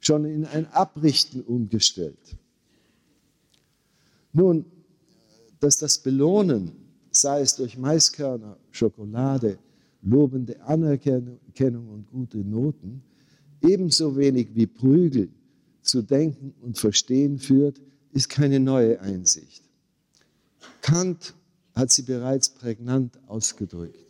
schon 0.00 0.26
in 0.26 0.44
ein 0.44 0.66
Abrichten 0.66 1.40
umgestellt. 1.40 2.36
Nun, 4.34 4.66
dass 5.58 5.78
das 5.78 5.96
Belohnen, 5.96 6.72
sei 7.10 7.40
es 7.40 7.56
durch 7.56 7.78
Maiskörner, 7.78 8.58
Schokolade, 8.70 9.58
lobende 10.02 10.60
Anerkennung 10.60 11.88
und 11.88 12.06
gute 12.10 12.36
Noten, 12.36 13.02
ebenso 13.62 14.14
wenig 14.14 14.54
wie 14.54 14.66
Prügel 14.66 15.30
zu 15.86 16.02
denken 16.02 16.54
und 16.60 16.78
verstehen 16.78 17.38
führt, 17.38 17.80
ist 18.12 18.28
keine 18.28 18.60
neue 18.60 19.00
Einsicht. 19.00 19.62
Kant 20.80 21.34
hat 21.74 21.92
sie 21.92 22.02
bereits 22.02 22.48
prägnant 22.48 23.18
ausgedrückt. 23.26 24.06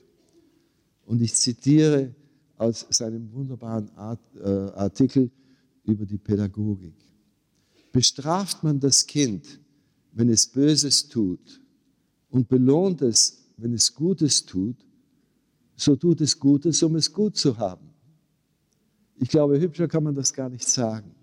Und 1.04 1.20
ich 1.20 1.34
zitiere 1.34 2.14
aus 2.56 2.86
seinem 2.90 3.32
wunderbaren 3.32 3.90
äh, 3.96 4.48
Artikel 4.74 5.30
über 5.84 6.06
die 6.06 6.18
Pädagogik. 6.18 6.94
Bestraft 7.92 8.62
man 8.62 8.80
das 8.80 9.06
Kind, 9.06 9.60
wenn 10.12 10.28
es 10.28 10.46
Böses 10.46 11.08
tut 11.08 11.60
und 12.30 12.48
belohnt 12.48 13.02
es, 13.02 13.46
wenn 13.56 13.72
es 13.72 13.94
Gutes 13.94 14.44
tut, 14.44 14.76
so 15.76 15.94
tut 15.96 16.20
es 16.20 16.38
Gutes, 16.38 16.82
um 16.82 16.96
es 16.96 17.12
gut 17.12 17.36
zu 17.36 17.56
haben. 17.56 17.90
Ich 19.16 19.28
glaube, 19.28 19.60
hübscher 19.60 19.88
kann 19.88 20.04
man 20.04 20.14
das 20.14 20.32
gar 20.32 20.48
nicht 20.48 20.68
sagen. 20.68 21.14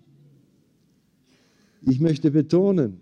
Ich 1.86 2.00
möchte 2.00 2.30
betonen, 2.30 3.00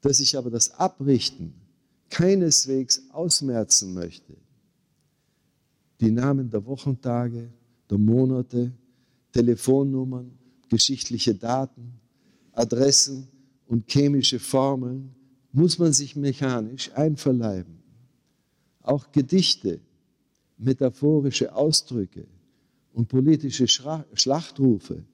dass 0.00 0.20
ich 0.20 0.36
aber 0.36 0.50
das 0.50 0.72
Abrichten 0.78 1.54
keineswegs 2.10 3.02
ausmerzen 3.10 3.94
möchte 3.94 4.36
die 6.00 6.10
Namen 6.10 6.50
der 6.50 6.64
Wochentage, 6.66 7.50
der 7.88 7.98
Monate, 7.98 8.72
Telefonnummern, 9.32 10.30
geschichtliche 10.68 11.34
Daten, 11.34 11.94
Adressen 12.52 13.28
und 13.66 13.90
chemische 13.90 14.38
Formeln 14.38 15.14
muss 15.52 15.78
man 15.78 15.92
sich 15.92 16.14
mechanisch 16.16 16.90
einverleiben. 16.94 17.82
Auch 18.82 19.10
Gedichte, 19.12 19.80
metaphorische 20.58 21.54
Ausdrücke 21.54 22.26
und 22.92 23.08
politische 23.08 23.66
Schlachtrufe 23.66 25.04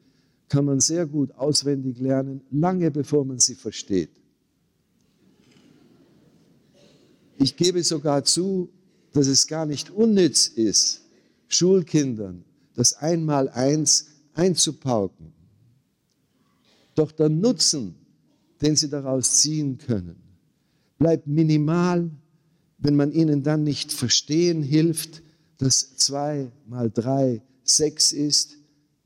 kann 0.51 0.65
man 0.65 0.81
sehr 0.81 1.07
gut 1.07 1.33
auswendig 1.37 1.99
lernen, 2.01 2.43
lange 2.51 2.91
bevor 2.91 3.25
man 3.25 3.39
sie 3.39 3.55
versteht. 3.55 4.11
Ich 7.39 7.57
gebe 7.57 7.83
sogar 7.83 8.25
zu, 8.25 8.69
dass 9.13 9.29
es 9.29 9.47
gar 9.47 9.65
nicht 9.65 9.91
unnütz 9.91 10.49
ist, 10.49 11.03
Schulkindern 11.49 12.45
das 12.75 12.95
Einmaleins 12.95 14.09
einzupauken. 14.35 15.33
Doch 16.95 17.13
der 17.13 17.29
Nutzen, 17.29 17.95
den 18.61 18.77
sie 18.77 18.89
daraus 18.89 19.41
ziehen 19.41 19.79
können, 19.79 20.21
bleibt 20.99 21.27
minimal, 21.27 22.11
wenn 22.79 22.97
man 22.97 23.13
ihnen 23.13 23.43
dann 23.43 23.63
nicht 23.63 23.93
verstehen 23.93 24.63
hilft, 24.63 25.23
dass 25.59 25.97
zwei 25.97 26.51
mal 26.67 26.91
drei 26.91 27.43
sechs 27.63 28.13
ist, 28.13 28.60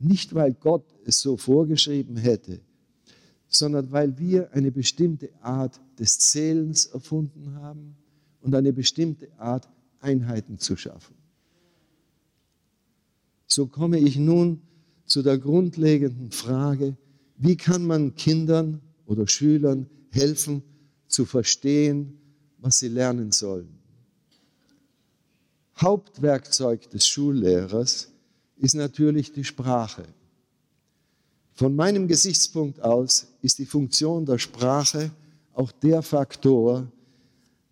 nicht 0.04 0.34
weil 0.34 0.54
Gott 0.54 0.84
es 1.04 1.20
so 1.20 1.36
vorgeschrieben 1.36 2.16
hätte, 2.16 2.60
sondern 3.48 3.90
weil 3.92 4.18
wir 4.18 4.52
eine 4.52 4.70
bestimmte 4.70 5.30
Art 5.42 5.80
des 5.98 6.18
Zählens 6.18 6.86
erfunden 6.86 7.54
haben 7.56 7.96
und 8.40 8.54
eine 8.54 8.72
bestimmte 8.72 9.28
Art 9.38 9.68
Einheiten 10.00 10.58
zu 10.58 10.76
schaffen. 10.76 11.14
So 13.46 13.66
komme 13.66 13.98
ich 13.98 14.16
nun 14.16 14.62
zu 15.06 15.22
der 15.22 15.38
grundlegenden 15.38 16.30
Frage, 16.30 16.96
wie 17.36 17.56
kann 17.56 17.86
man 17.86 18.14
Kindern 18.14 18.80
oder 19.06 19.26
Schülern 19.26 19.86
helfen 20.10 20.62
zu 21.08 21.24
verstehen, 21.24 22.18
was 22.58 22.78
sie 22.78 22.88
lernen 22.88 23.32
sollen. 23.32 23.78
Hauptwerkzeug 25.76 26.88
des 26.90 27.06
Schullehrers 27.06 28.13
ist 28.64 28.74
natürlich 28.74 29.30
die 29.30 29.44
Sprache. 29.44 30.04
Von 31.52 31.76
meinem 31.76 32.08
Gesichtspunkt 32.08 32.80
aus 32.80 33.26
ist 33.42 33.58
die 33.58 33.66
Funktion 33.66 34.24
der 34.24 34.38
Sprache 34.38 35.12
auch 35.52 35.70
der 35.70 36.02
Faktor, 36.02 36.90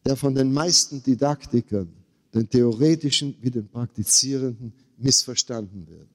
der 0.05 0.17
von 0.17 0.35
den 0.35 0.53
meisten 0.53 1.03
Didaktikern 1.03 1.89
den 2.35 2.49
theoretischen 2.49 3.35
wie 3.41 3.51
den 3.51 3.69
praktizierenden, 3.69 4.73
missverstanden 4.99 5.87
wird. 5.89 6.09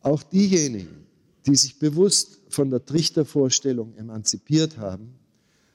Auch 0.00 0.22
diejenigen, 0.22 1.06
die 1.44 1.56
sich 1.56 1.78
bewusst 1.78 2.40
von 2.48 2.70
der 2.70 2.84
Trichtervorstellung 2.84 3.94
emanzipiert 3.96 4.78
haben, 4.78 5.12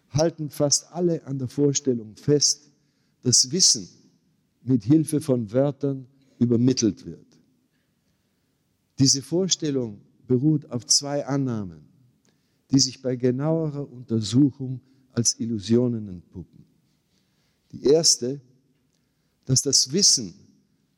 halten 0.09 0.49
fast 0.49 0.91
alle 0.91 1.23
an 1.25 1.37
der 1.37 1.47
Vorstellung 1.47 2.15
fest, 2.15 2.71
dass 3.21 3.51
Wissen 3.51 3.87
mit 4.65 4.83
Hilfe 4.83 5.21
von 5.21 5.51
Wörtern 5.51 6.07
übermittelt 6.39 7.05
wird. 7.05 7.25
Diese 8.99 9.21
Vorstellung 9.21 10.01
beruht 10.27 10.69
auf 10.71 10.85
zwei 10.85 11.25
Annahmen, 11.25 11.85
die 12.71 12.79
sich 12.79 13.01
bei 13.01 13.15
genauerer 13.15 13.89
Untersuchung 13.91 14.81
als 15.11 15.39
Illusionen 15.39 16.07
entpuppen. 16.07 16.65
Die 17.71 17.83
erste, 17.83 18.41
dass 19.45 19.61
das 19.61 19.91
Wissen, 19.91 20.33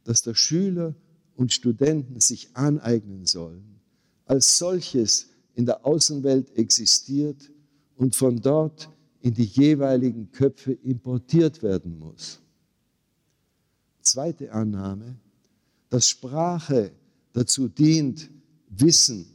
das 0.03 0.21
der 0.21 0.35
Schüler 0.35 0.95
und 1.35 1.51
Studenten 1.51 2.19
sich 2.19 2.55
aneignen 2.55 3.25
sollen, 3.25 3.79
als 4.25 4.57
solches 4.57 5.27
in 5.55 5.65
der 5.65 5.85
Außenwelt 5.85 6.55
existiert 6.55 7.51
und 7.95 8.15
von 8.15 8.39
dort 8.41 8.89
in 9.21 9.33
die 9.33 9.43
jeweiligen 9.43 10.31
Köpfe 10.31 10.73
importiert 10.73 11.61
werden 11.63 11.97
muss. 11.97 12.39
Zweite 14.07 14.51
Annahme, 14.53 15.17
dass 15.89 16.07
Sprache 16.07 16.91
dazu 17.33 17.67
dient, 17.67 18.29
Wissen 18.69 19.25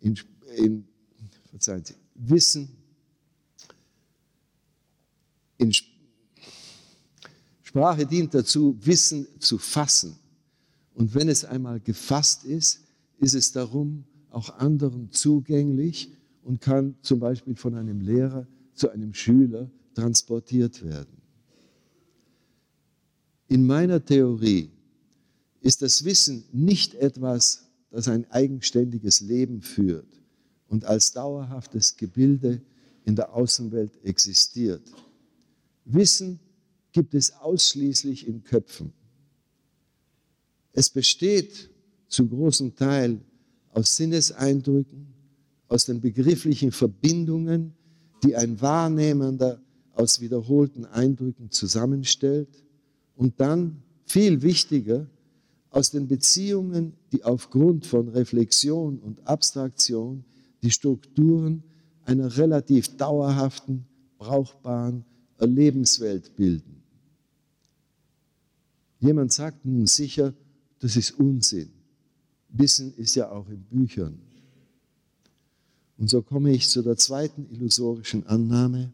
in, 0.00 0.18
in 0.54 0.84
verzeihen 1.50 1.82
Sie, 1.82 1.94
Wissen 2.14 2.68
in, 5.56 5.72
Sprache 7.62 8.04
dient 8.04 8.34
dazu, 8.34 8.76
Wissen 8.80 9.26
zu 9.38 9.56
fassen. 9.56 10.18
Und 10.94 11.14
wenn 11.14 11.30
es 11.30 11.46
einmal 11.46 11.80
gefasst 11.80 12.44
ist, 12.44 12.80
ist 13.18 13.34
es 13.34 13.50
darum 13.50 14.04
auch 14.28 14.58
anderen 14.58 15.10
zugänglich 15.10 16.12
und 16.42 16.60
kann 16.60 16.96
zum 17.00 17.18
Beispiel 17.18 17.56
von 17.56 17.74
einem 17.76 18.02
Lehrer 18.02 18.46
zu 18.74 18.90
einem 18.90 19.14
Schüler 19.14 19.70
transportiert 19.94 20.84
werden. 20.84 21.21
In 23.52 23.66
meiner 23.66 24.02
Theorie 24.02 24.70
ist 25.60 25.82
das 25.82 26.06
Wissen 26.06 26.44
nicht 26.52 26.94
etwas, 26.94 27.68
das 27.90 28.08
ein 28.08 28.24
eigenständiges 28.30 29.20
Leben 29.20 29.60
führt 29.60 30.08
und 30.68 30.86
als 30.86 31.12
dauerhaftes 31.12 31.98
Gebilde 31.98 32.62
in 33.04 33.14
der 33.14 33.34
Außenwelt 33.34 34.02
existiert. 34.04 34.80
Wissen 35.84 36.40
gibt 36.92 37.12
es 37.12 37.30
ausschließlich 37.30 38.26
in 38.26 38.42
Köpfen. 38.42 38.94
Es 40.72 40.88
besteht 40.88 41.68
zu 42.08 42.26
großem 42.26 42.74
Teil 42.74 43.20
aus 43.68 43.96
Sinneseindrücken, 43.96 45.08
aus 45.68 45.84
den 45.84 46.00
begrifflichen 46.00 46.72
Verbindungen, 46.72 47.74
die 48.24 48.34
ein 48.34 48.58
Wahrnehmender 48.62 49.60
aus 49.92 50.22
wiederholten 50.22 50.86
Eindrücken 50.86 51.50
zusammenstellt 51.50 52.48
und 53.16 53.40
dann, 53.40 53.82
viel 54.06 54.42
wichtiger, 54.42 55.06
aus 55.70 55.90
den 55.90 56.06
Beziehungen, 56.06 56.92
die 57.12 57.24
aufgrund 57.24 57.86
von 57.86 58.08
Reflexion 58.08 58.98
und 58.98 59.26
Abstraktion 59.26 60.24
die 60.62 60.70
Strukturen 60.70 61.62
einer 62.04 62.36
relativ 62.36 62.96
dauerhaften, 62.96 63.86
brauchbaren 64.18 65.04
Lebenswelt 65.38 66.36
bilden. 66.36 66.82
Jemand 69.00 69.32
sagt 69.32 69.64
nun 69.64 69.86
sicher, 69.86 70.34
das 70.78 70.96
ist 70.96 71.18
Unsinn. 71.18 71.70
Wissen 72.50 72.94
ist 72.94 73.14
ja 73.14 73.30
auch 73.30 73.48
in 73.48 73.62
Büchern. 73.62 74.20
Und 75.96 76.10
so 76.10 76.22
komme 76.22 76.52
ich 76.52 76.68
zu 76.68 76.82
der 76.82 76.96
zweiten 76.96 77.48
illusorischen 77.50 78.26
Annahme, 78.26 78.92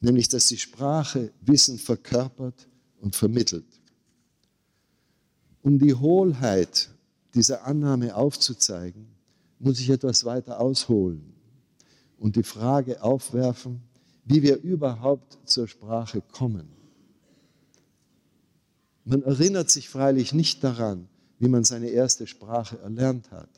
nämlich 0.00 0.28
dass 0.28 0.46
die 0.46 0.58
Sprache 0.58 1.32
Wissen 1.40 1.78
verkörpert 1.78 2.67
und 3.00 3.16
vermittelt. 3.16 3.66
Um 5.62 5.78
die 5.78 5.94
Hohlheit 5.94 6.90
dieser 7.34 7.64
Annahme 7.64 8.14
aufzuzeigen, 8.14 9.06
muss 9.58 9.80
ich 9.80 9.90
etwas 9.90 10.24
weiter 10.24 10.60
ausholen 10.60 11.34
und 12.18 12.36
die 12.36 12.42
Frage 12.42 13.02
aufwerfen, 13.02 13.82
wie 14.24 14.42
wir 14.42 14.60
überhaupt 14.62 15.38
zur 15.44 15.66
Sprache 15.66 16.22
kommen. 16.32 16.68
Man 19.04 19.22
erinnert 19.22 19.70
sich 19.70 19.88
freilich 19.88 20.34
nicht 20.34 20.62
daran, 20.62 21.08
wie 21.38 21.48
man 21.48 21.64
seine 21.64 21.88
erste 21.88 22.26
Sprache 22.26 22.78
erlernt 22.80 23.30
hat. 23.30 23.48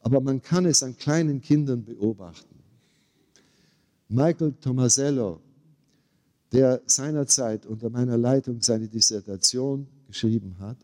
Aber 0.00 0.20
man 0.20 0.40
kann 0.40 0.66
es 0.66 0.82
an 0.82 0.96
kleinen 0.96 1.40
Kindern 1.40 1.84
beobachten. 1.84 2.54
Michael 4.08 4.52
Tomasello, 4.60 5.40
der 6.52 6.82
seinerzeit 6.86 7.66
unter 7.66 7.90
meiner 7.90 8.16
Leitung 8.16 8.60
seine 8.62 8.88
Dissertation 8.88 9.86
geschrieben 10.06 10.56
hat, 10.58 10.76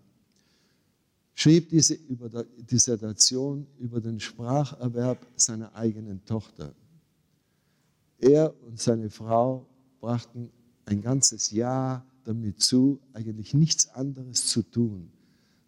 schrieb 1.35 1.70
diese 1.70 1.96
Dissertation 2.70 3.66
über 3.79 4.01
den 4.01 4.20
Spracherwerb 4.20 5.27
seiner 5.37 5.75
eigenen 5.75 6.25
Tochter. 6.25 6.75
Er 8.18 8.55
und 8.66 8.81
seine 8.81 9.11
Frau 9.11 9.66
brachten 10.01 10.51
ein 10.85 11.01
ganzes 11.01 11.51
Jahr 11.51 12.05
damit 12.25 12.61
zu, 12.61 13.01
eigentlich 13.12 13.55
nichts 13.55 13.88
anderes 13.88 14.46
zu 14.46 14.62
tun, 14.62 15.11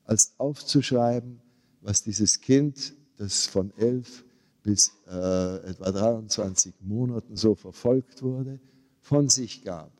als 0.05 0.35
aufzuschreiben, 0.39 1.41
was 1.81 2.03
dieses 2.03 2.41
Kind 2.41 2.95
das 3.17 3.47
von 3.47 3.73
elf 3.77 4.25
bis 4.63 4.93
äh, 5.07 5.57
etwa 5.69 5.91
23 5.91 6.75
Monaten 6.81 7.37
so 7.37 7.55
verfolgt 7.55 8.23
wurde, 8.23 8.59
von 9.05 9.29
sich 9.29 9.63
gab. 9.63 9.93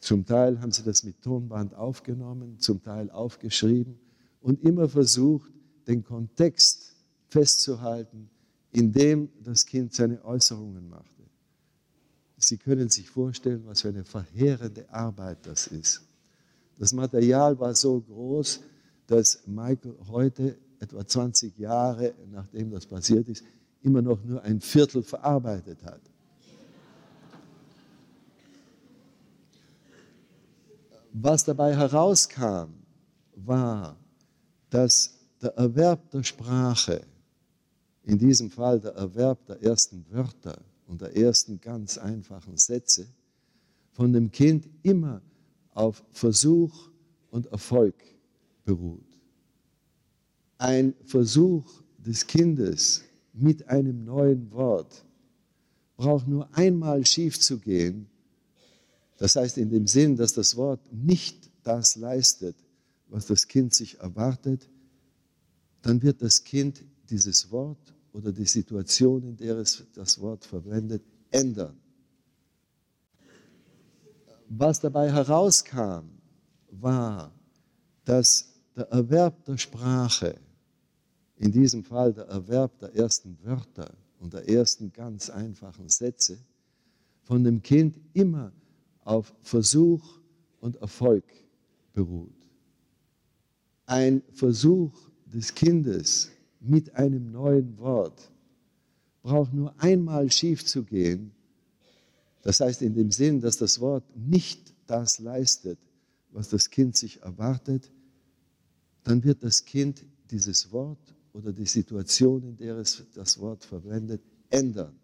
Zum 0.00 0.24
Teil 0.24 0.60
haben 0.60 0.72
sie 0.72 0.82
das 0.82 1.04
mit 1.04 1.20
Tonband 1.20 1.74
aufgenommen, 1.74 2.58
zum 2.58 2.82
Teil 2.82 3.10
aufgeschrieben 3.10 3.98
und 4.40 4.62
immer 4.64 4.88
versucht, 4.88 5.52
den 5.86 6.02
Kontext 6.02 6.94
festzuhalten, 7.28 8.30
in 8.72 8.92
dem 8.92 9.28
das 9.44 9.66
Kind 9.66 9.92
seine 9.92 10.24
Äußerungen 10.24 10.88
machte. 10.88 11.22
Sie 12.38 12.56
können 12.56 12.88
sich 12.88 13.10
vorstellen, 13.10 13.62
was 13.66 13.82
für 13.82 13.90
eine 13.90 14.04
verheerende 14.04 14.88
Arbeit 14.90 15.46
das 15.46 15.66
ist. 15.66 16.02
Das 16.78 16.92
Material 16.94 17.58
war 17.60 17.74
so 17.74 18.00
groß, 18.00 18.60
dass 19.06 19.46
Michael 19.46 19.94
heute 20.08 20.56
etwa 20.80 21.06
20 21.06 21.58
Jahre 21.58 22.14
nachdem 22.32 22.70
das 22.70 22.86
passiert 22.86 23.28
ist, 23.28 23.44
immer 23.82 24.00
noch 24.00 24.24
nur 24.24 24.42
ein 24.42 24.60
Viertel 24.62 25.02
verarbeitet 25.02 25.84
hat. 25.84 26.00
Was 31.12 31.44
dabei 31.44 31.76
herauskam, 31.76 32.70
war, 33.34 33.96
dass 34.70 35.14
der 35.40 35.54
Erwerb 35.56 36.10
der 36.10 36.22
Sprache, 36.22 37.02
in 38.04 38.18
diesem 38.18 38.50
Fall 38.50 38.80
der 38.80 38.92
Erwerb 38.92 39.44
der 39.46 39.62
ersten 39.62 40.04
Wörter 40.10 40.58
und 40.86 41.00
der 41.00 41.16
ersten 41.16 41.60
ganz 41.60 41.98
einfachen 41.98 42.56
Sätze, 42.56 43.06
von 43.92 44.12
dem 44.12 44.30
Kind 44.30 44.68
immer 44.82 45.20
auf 45.74 46.02
Versuch 46.12 46.90
und 47.30 47.46
Erfolg 47.46 47.94
beruht 48.64 49.12
ein 50.62 50.94
Versuch 51.04 51.82
des 51.98 52.24
Kindes 52.24 53.02
mit 53.32 53.68
einem 53.68 54.04
neuen 54.04 54.50
Wort 54.52 55.04
braucht 55.96 56.28
nur 56.28 56.48
einmal 56.56 57.04
schief 57.04 57.40
zu 57.40 57.58
gehen. 57.58 58.06
Das 59.22 59.36
heißt 59.36 59.56
in 59.58 59.70
dem 59.70 59.86
Sinn, 59.86 60.16
dass 60.16 60.32
das 60.32 60.56
Wort 60.56 60.80
nicht 60.92 61.48
das 61.62 61.94
leistet, 61.94 62.56
was 63.06 63.26
das 63.26 63.46
Kind 63.46 63.72
sich 63.72 64.00
erwartet, 64.00 64.68
dann 65.80 66.02
wird 66.02 66.20
das 66.22 66.42
Kind 66.42 66.84
dieses 67.08 67.48
Wort 67.52 67.94
oder 68.12 68.32
die 68.32 68.46
Situation, 68.46 69.22
in 69.22 69.36
der 69.36 69.58
es 69.58 69.84
das 69.94 70.20
Wort 70.20 70.44
verwendet, 70.44 71.04
ändern. 71.30 71.78
Was 74.48 74.80
dabei 74.80 75.12
herauskam, 75.12 76.18
war, 76.72 77.32
dass 78.04 78.48
der 78.74 78.88
Erwerb 78.88 79.44
der 79.44 79.56
Sprache 79.56 80.34
in 81.36 81.52
diesem 81.52 81.84
Fall 81.84 82.12
der 82.12 82.24
Erwerb 82.24 82.76
der 82.80 82.92
ersten 82.96 83.38
Wörter 83.44 83.94
und 84.18 84.32
der 84.32 84.48
ersten 84.48 84.92
ganz 84.92 85.30
einfachen 85.30 85.88
Sätze, 85.88 86.38
von 87.22 87.44
dem 87.44 87.62
Kind 87.62 88.00
immer 88.14 88.50
auf 89.04 89.34
Versuch 89.42 90.20
und 90.60 90.76
Erfolg 90.76 91.24
beruht. 91.92 92.34
Ein 93.86 94.22
Versuch 94.32 94.92
des 95.26 95.54
Kindes 95.54 96.30
mit 96.60 96.94
einem 96.94 97.32
neuen 97.32 97.78
Wort 97.78 98.30
braucht 99.22 99.52
nur 99.52 99.74
einmal 99.80 100.30
schief 100.30 100.64
zu 100.64 100.82
gehen, 100.82 101.32
das 102.42 102.60
heißt 102.60 102.82
in 102.82 102.94
dem 102.94 103.10
Sinn, 103.10 103.40
dass 103.40 103.56
das 103.56 103.80
Wort 103.80 104.04
nicht 104.16 104.74
das 104.86 105.18
leistet, 105.18 105.78
was 106.30 106.48
das 106.48 106.70
Kind 106.70 106.96
sich 106.96 107.22
erwartet, 107.22 107.90
dann 109.04 109.22
wird 109.22 109.42
das 109.42 109.64
Kind 109.64 110.04
dieses 110.30 110.70
Wort 110.72 111.14
oder 111.32 111.52
die 111.52 111.66
Situation, 111.66 112.42
in 112.42 112.56
der 112.56 112.76
es 112.76 113.04
das 113.14 113.38
Wort 113.38 113.64
verwendet, 113.64 114.22
ändern. 114.50 114.98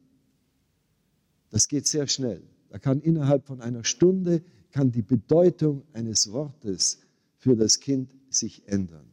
Das 1.51 1.67
geht 1.67 1.87
sehr 1.87 2.07
schnell. 2.07 2.43
Da 2.69 2.79
kann 2.79 3.01
innerhalb 3.01 3.47
von 3.47 3.61
einer 3.61 3.85
Stunde 3.85 4.43
kann 4.71 4.91
die 4.91 5.03
Bedeutung 5.03 5.83
eines 5.93 6.33
Wortes 6.33 7.01
für 7.37 7.57
das 7.57 7.81
Kind 7.81 8.15
sich 8.29 8.67
ändern. 8.67 9.07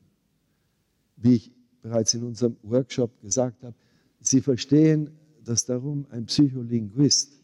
Wie 1.15 1.35
ich 1.35 1.51
bereits 1.81 2.13
in 2.13 2.23
unserem 2.23 2.57
Workshop 2.63 3.21
gesagt 3.21 3.63
habe, 3.63 3.75
Sie 4.19 4.41
verstehen, 4.41 5.11
dass 5.43 5.65
darum 5.65 6.07
ein 6.09 6.25
Psycholinguist, 6.25 7.39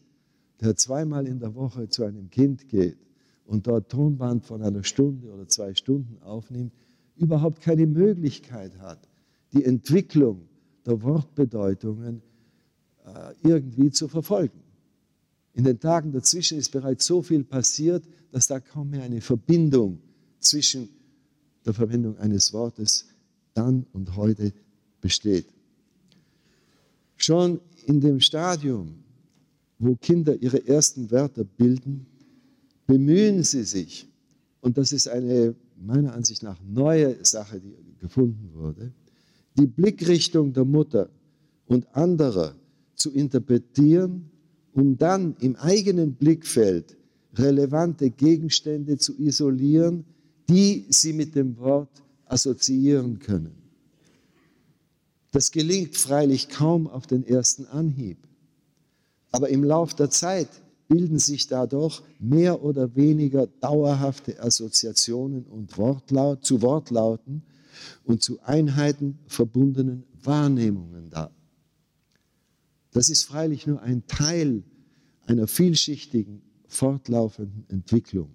der 0.60 0.76
zweimal 0.76 1.26
in 1.26 1.38
der 1.38 1.54
Woche 1.54 1.88
zu 1.88 2.04
einem 2.04 2.28
Kind 2.28 2.68
geht 2.68 2.98
und 3.44 3.66
dort 3.66 3.88
Tonband 3.90 4.44
von 4.44 4.62
einer 4.62 4.82
Stunde 4.82 5.28
oder 5.30 5.46
zwei 5.46 5.74
Stunden 5.74 6.20
aufnimmt, 6.22 6.72
überhaupt 7.16 7.60
keine 7.60 7.86
Möglichkeit 7.86 8.78
hat, 8.78 9.08
die 9.52 9.64
Entwicklung 9.64 10.48
der 10.86 11.02
Wortbedeutungen 11.02 12.22
äh, 13.04 13.34
irgendwie 13.48 13.90
zu 13.90 14.08
verfolgen. 14.08 14.61
In 15.54 15.64
den 15.64 15.78
Tagen 15.78 16.12
dazwischen 16.12 16.58
ist 16.58 16.70
bereits 16.70 17.04
so 17.04 17.22
viel 17.22 17.44
passiert, 17.44 18.04
dass 18.30 18.46
da 18.46 18.60
kaum 18.60 18.90
mehr 18.90 19.02
eine 19.02 19.20
Verbindung 19.20 19.98
zwischen 20.40 20.88
der 21.64 21.74
Verwendung 21.74 22.16
eines 22.18 22.52
Wortes 22.52 23.06
dann 23.54 23.86
und 23.92 24.16
heute 24.16 24.52
besteht. 25.00 25.46
Schon 27.16 27.60
in 27.86 28.00
dem 28.00 28.20
Stadium, 28.20 28.94
wo 29.78 29.94
Kinder 29.96 30.40
ihre 30.40 30.66
ersten 30.66 31.10
Wörter 31.10 31.44
bilden, 31.44 32.06
bemühen 32.86 33.42
sie 33.42 33.64
sich, 33.64 34.08
und 34.60 34.78
das 34.78 34.92
ist 34.92 35.08
eine 35.08 35.54
meiner 35.76 36.14
Ansicht 36.14 36.42
nach 36.42 36.58
neue 36.62 37.24
Sache, 37.24 37.60
die 37.60 37.74
gefunden 37.98 38.50
wurde, 38.54 38.92
die 39.58 39.66
Blickrichtung 39.66 40.52
der 40.52 40.64
Mutter 40.64 41.10
und 41.66 41.86
anderer 41.94 42.54
zu 42.94 43.10
interpretieren, 43.12 44.30
um 44.72 44.96
dann 44.96 45.36
im 45.40 45.56
eigenen 45.56 46.14
Blickfeld 46.14 46.96
relevante 47.34 48.10
Gegenstände 48.10 48.98
zu 48.98 49.18
isolieren, 49.18 50.04
die 50.48 50.86
sie 50.88 51.12
mit 51.12 51.34
dem 51.34 51.58
Wort 51.58 52.02
assoziieren 52.26 53.18
können. 53.18 53.54
Das 55.30 55.50
gelingt 55.50 55.96
freilich 55.96 56.48
kaum 56.48 56.86
auf 56.86 57.06
den 57.06 57.26
ersten 57.26 57.66
Anhieb. 57.66 58.18
Aber 59.30 59.48
im 59.48 59.64
Lauf 59.64 59.94
der 59.94 60.10
Zeit 60.10 60.48
bilden 60.88 61.18
sich 61.18 61.46
dadurch 61.46 62.02
mehr 62.18 62.62
oder 62.62 62.94
weniger 62.94 63.46
dauerhafte 63.46 64.38
Assoziationen 64.42 65.44
und 65.44 65.78
Wortlaut, 65.78 66.44
zu 66.44 66.60
Wortlauten, 66.60 67.42
und 68.04 68.22
zu 68.22 68.38
Einheiten 68.42 69.18
verbundenen 69.26 70.04
Wahrnehmungen 70.22 71.08
dar. 71.10 71.30
Das 72.92 73.08
ist 73.08 73.24
freilich 73.24 73.66
nur 73.66 73.82
ein 73.82 74.06
Teil 74.06 74.62
einer 75.26 75.46
vielschichtigen, 75.46 76.42
fortlaufenden 76.66 77.64
Entwicklung, 77.68 78.30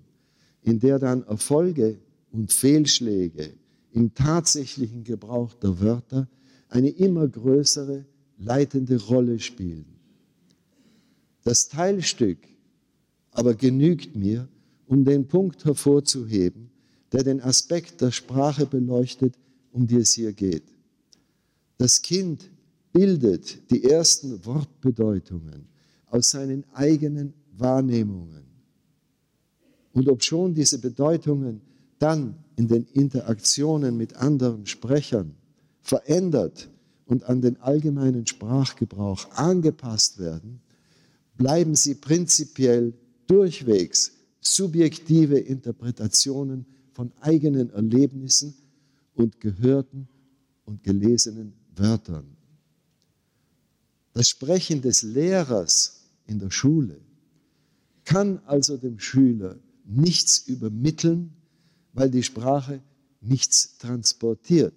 in 0.62 0.80
der 0.80 1.00
dann 1.00 1.24
Erfolge 1.24 2.00
und 2.32 2.52
Fehlschläge 2.52 3.54
im 3.92 4.14
tatsächlichen 4.14 5.04
Gebrauch 5.04 5.54
der 5.54 5.80
Wörter 5.80 6.28
eine 6.70 6.90
immer 6.90 7.28
größere 7.28 8.06
leitende 8.38 9.02
Rolle 9.06 9.40
spielen. 9.40 9.86
Das 11.44 11.70
Teilstück 11.70 12.40
aber 13.32 13.54
genügt 13.54 14.16
mir, 14.16 14.48
um 14.88 15.06
den 15.06 15.28
Punkt 15.28 15.64
hervorzuheben, 15.66 16.72
der 17.12 17.24
den 17.24 17.42
Aspekt 17.42 18.02
der 18.02 18.12
Sprache 18.12 18.66
beleuchtet, 18.66 19.36
um 19.72 19.86
die 19.86 19.98
es 19.98 20.14
hier 20.14 20.34
geht. 20.34 20.64
Das 21.78 22.02
Kind 22.02 22.50
bildet 22.98 23.70
die 23.70 23.84
ersten 23.84 24.44
Wortbedeutungen 24.44 25.68
aus 26.08 26.32
seinen 26.32 26.66
eigenen 26.74 27.32
Wahrnehmungen. 27.56 28.44
Und 29.94 30.10
obschon 30.10 30.56
diese 30.56 30.80
Bedeutungen 30.80 31.62
dann 32.00 32.36
in 32.56 32.68
den 32.68 32.88
Interaktionen 32.94 33.98
mit 33.98 34.16
anderen 34.16 34.66
Sprechern 34.66 35.36
verändert 35.82 36.72
und 37.06 37.24
an 37.26 37.40
den 37.40 37.62
allgemeinen 37.62 38.26
Sprachgebrauch 38.26 39.30
angepasst 39.36 40.18
werden, 40.18 40.60
bleiben 41.38 41.76
sie 41.76 41.94
prinzipiell 41.94 42.96
durchwegs 43.28 44.14
subjektive 44.40 45.38
Interpretationen 45.38 46.66
von 46.94 47.12
eigenen 47.22 47.70
Erlebnissen 47.70 48.56
und 49.14 49.40
gehörten 49.40 50.08
und 50.66 50.82
gelesenen 50.82 51.54
Wörtern. 51.76 52.37
Das 54.18 54.30
Sprechen 54.30 54.82
des 54.82 55.04
Lehrers 55.04 56.02
in 56.26 56.40
der 56.40 56.50
Schule 56.50 57.00
kann 58.04 58.40
also 58.48 58.76
dem 58.76 58.98
Schüler 58.98 59.60
nichts 59.86 60.40
übermitteln, 60.48 61.36
weil 61.94 62.10
die 62.10 62.24
Sprache 62.24 62.82
nichts 63.22 63.78
transportiert. 63.78 64.74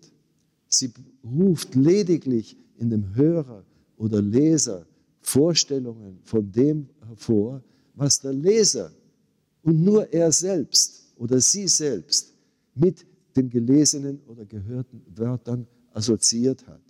Sie 0.68 0.92
ruft 1.24 1.74
lediglich 1.74 2.55
in 2.76 2.90
dem 2.90 3.14
Hörer 3.14 3.64
oder 3.96 4.20
Leser 4.20 4.85
Vorstellungen 5.22 6.18
von 6.22 6.53
dem 6.53 6.90
hervor, 7.07 7.62
was 7.94 8.20
der 8.20 8.35
Leser 8.35 8.92
und 9.62 9.83
nur 9.83 10.12
er 10.12 10.31
selbst 10.33 11.14
oder 11.16 11.40
sie 11.40 11.66
selbst 11.66 12.35
mit 12.74 13.07
den 13.35 13.48
gelesenen 13.48 14.20
oder 14.26 14.44
gehörten 14.44 15.00
Wörtern 15.16 15.66
assoziiert 15.94 16.66
hat. 16.66 16.89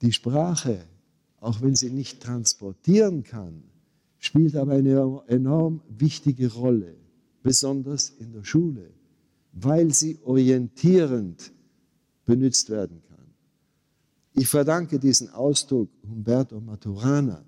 Die 0.00 0.12
Sprache, 0.12 0.84
auch 1.40 1.60
wenn 1.60 1.74
sie 1.74 1.90
nicht 1.90 2.22
transportieren 2.22 3.22
kann, 3.24 3.62
spielt 4.18 4.56
aber 4.56 4.72
eine 4.72 5.22
enorm 5.26 5.80
wichtige 5.88 6.52
Rolle, 6.52 6.94
besonders 7.42 8.10
in 8.10 8.32
der 8.32 8.44
Schule, 8.44 8.90
weil 9.52 9.92
sie 9.92 10.18
orientierend 10.24 11.52
benutzt 12.24 12.70
werden 12.70 13.02
kann. 13.08 13.26
Ich 14.34 14.48
verdanke 14.48 14.98
diesen 14.98 15.30
Ausdruck 15.30 15.88
Humberto 16.08 16.60
Maturana. 16.60 17.44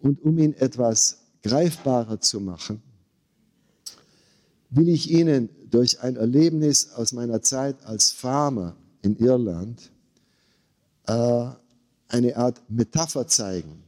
Und 0.00 0.22
um 0.22 0.38
ihn 0.38 0.54
etwas 0.54 1.18
greifbarer 1.42 2.20
zu 2.20 2.40
machen, 2.40 2.82
will 4.70 4.88
ich 4.88 5.10
Ihnen 5.10 5.48
durch 5.70 6.00
ein 6.00 6.16
Erlebnis 6.16 6.92
aus 6.92 7.12
meiner 7.12 7.42
Zeit 7.42 7.84
als 7.84 8.12
Farmer 8.12 8.76
in 9.02 9.16
Irland 9.16 9.90
äh, 11.06 11.46
eine 12.08 12.36
Art 12.36 12.62
Metapher 12.68 13.26
zeigen. 13.26 13.82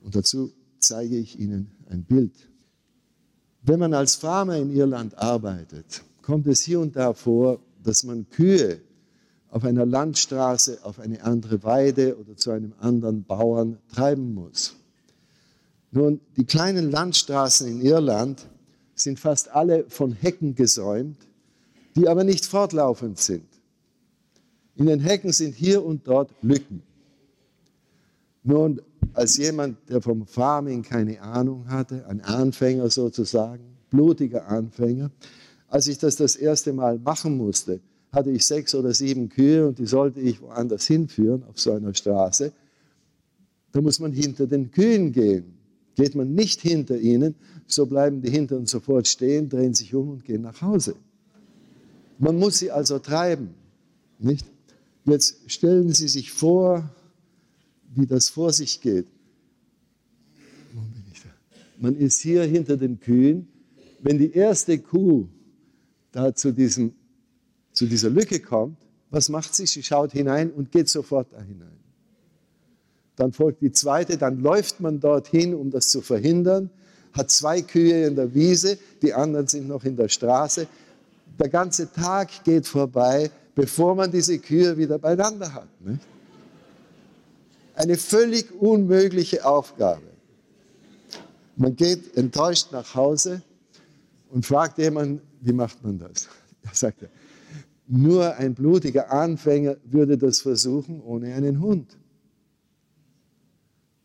Und 0.00 0.14
dazu 0.14 0.52
zeige 0.78 1.16
ich 1.16 1.38
Ihnen 1.38 1.70
ein 1.88 2.04
Bild. 2.04 2.32
Wenn 3.62 3.80
man 3.80 3.94
als 3.94 4.16
Farmer 4.16 4.56
in 4.56 4.70
Irland 4.70 5.16
arbeitet, 5.16 6.02
kommt 6.22 6.46
es 6.46 6.62
hier 6.62 6.80
und 6.80 6.96
da 6.96 7.14
vor, 7.14 7.60
dass 7.82 8.02
man 8.04 8.28
Kühe 8.28 8.80
auf 9.50 9.64
einer 9.64 9.86
Landstraße 9.86 10.80
auf 10.82 10.98
eine 10.98 11.22
andere 11.22 11.62
Weide 11.62 12.18
oder 12.18 12.36
zu 12.36 12.50
einem 12.50 12.74
anderen 12.80 13.24
Bauern 13.24 13.78
treiben 13.94 14.34
muss. 14.34 14.74
Nun, 15.92 16.20
die 16.36 16.44
kleinen 16.44 16.90
Landstraßen 16.90 17.68
in 17.68 17.80
Irland 17.80 18.48
sind 18.96 19.20
fast 19.20 19.48
alle 19.50 19.84
von 19.88 20.12
Hecken 20.12 20.56
gesäumt, 20.56 21.18
die 21.94 22.08
aber 22.08 22.24
nicht 22.24 22.44
fortlaufend 22.44 23.18
sind. 23.18 23.46
In 24.76 24.86
den 24.86 25.00
Hecken 25.00 25.32
sind 25.32 25.54
hier 25.54 25.84
und 25.84 26.06
dort 26.06 26.30
Lücken. 26.42 26.82
Nun, 28.42 28.80
als 29.12 29.36
jemand, 29.36 29.78
der 29.88 30.02
vom 30.02 30.26
Farming 30.26 30.82
keine 30.82 31.20
Ahnung 31.20 31.68
hatte, 31.68 32.06
ein 32.08 32.20
Anfänger 32.20 32.90
sozusagen, 32.90 33.64
blutiger 33.90 34.48
Anfänger, 34.48 35.10
als 35.68 35.86
ich 35.86 35.98
das 35.98 36.16
das 36.16 36.36
erste 36.36 36.72
Mal 36.72 36.98
machen 36.98 37.36
musste, 37.36 37.80
hatte 38.12 38.30
ich 38.30 38.44
sechs 38.44 38.74
oder 38.74 38.92
sieben 38.92 39.28
Kühe 39.28 39.66
und 39.66 39.78
die 39.78 39.86
sollte 39.86 40.20
ich 40.20 40.40
woanders 40.40 40.86
hinführen, 40.86 41.42
auf 41.44 41.58
so 41.58 41.72
einer 41.72 41.94
Straße. 41.94 42.52
Da 43.72 43.80
muss 43.80 43.98
man 43.98 44.12
hinter 44.12 44.46
den 44.46 44.70
Kühen 44.70 45.12
gehen. 45.12 45.54
Geht 45.96 46.14
man 46.14 46.34
nicht 46.34 46.60
hinter 46.60 46.98
ihnen, 46.98 47.34
so 47.66 47.86
bleiben 47.86 48.20
die 48.20 48.30
hinter 48.30 48.56
uns 48.56 48.70
sofort 48.72 49.06
stehen, 49.06 49.48
drehen 49.48 49.74
sich 49.74 49.94
um 49.94 50.10
und 50.10 50.24
gehen 50.24 50.42
nach 50.42 50.60
Hause. 50.60 50.96
Man 52.18 52.36
muss 52.36 52.58
sie 52.58 52.70
also 52.70 52.98
treiben. 52.98 53.54
Nicht? 54.18 54.46
Jetzt 55.04 55.50
stellen 55.50 55.92
Sie 55.92 56.08
sich 56.08 56.30
vor, 56.30 56.88
wie 57.94 58.06
das 58.06 58.28
vor 58.28 58.52
sich 58.52 58.80
geht. 58.80 59.06
Man 61.78 61.96
ist 61.96 62.20
hier 62.20 62.44
hinter 62.44 62.76
den 62.76 62.98
Kühen. 62.98 63.48
Wenn 64.00 64.18
die 64.18 64.32
erste 64.32 64.78
Kuh 64.78 65.28
da 66.12 66.34
zu, 66.34 66.52
diesem, 66.52 66.94
zu 67.72 67.86
dieser 67.86 68.10
Lücke 68.10 68.40
kommt, 68.40 68.78
was 69.10 69.28
macht 69.28 69.54
sie? 69.54 69.66
Sie 69.66 69.82
schaut 69.82 70.12
hinein 70.12 70.50
und 70.50 70.72
geht 70.72 70.88
sofort 70.88 71.32
da 71.32 71.40
hinein. 71.40 71.78
Dann 73.16 73.32
folgt 73.32 73.62
die 73.62 73.70
zweite, 73.70 74.18
dann 74.18 74.40
läuft 74.40 74.80
man 74.80 74.98
dorthin, 74.98 75.54
um 75.54 75.70
das 75.70 75.88
zu 75.88 76.00
verhindern, 76.00 76.70
hat 77.12 77.30
zwei 77.30 77.62
Kühe 77.62 78.06
in 78.06 78.16
der 78.16 78.34
Wiese, 78.34 78.76
die 79.02 79.14
anderen 79.14 79.46
sind 79.46 79.68
noch 79.68 79.84
in 79.84 79.96
der 79.96 80.08
Straße. 80.08 80.66
Der 81.38 81.48
ganze 81.48 81.92
Tag 81.92 82.44
geht 82.44 82.66
vorbei, 82.66 83.30
bevor 83.54 83.94
man 83.94 84.10
diese 84.10 84.38
Kühe 84.38 84.76
wieder 84.76 84.98
beieinander 84.98 85.52
hat. 85.52 85.68
Nicht? 85.80 86.00
Eine 87.74 87.96
völlig 87.96 88.52
unmögliche 88.60 89.44
Aufgabe. 89.44 90.02
Man 91.56 91.74
geht 91.76 92.16
enttäuscht 92.16 92.72
nach 92.72 92.94
Hause 92.94 93.42
und 94.30 94.44
fragt 94.44 94.78
jemanden, 94.78 95.20
wie 95.40 95.52
macht 95.52 95.82
man 95.84 95.98
das? 95.98 96.28
Er 96.62 96.74
sagt, 96.74 97.04
nur 97.86 98.34
ein 98.36 98.54
blutiger 98.54 99.12
Anfänger 99.12 99.76
würde 99.84 100.16
das 100.16 100.40
versuchen 100.40 101.02
ohne 101.02 101.34
einen 101.34 101.60
Hund. 101.60 101.98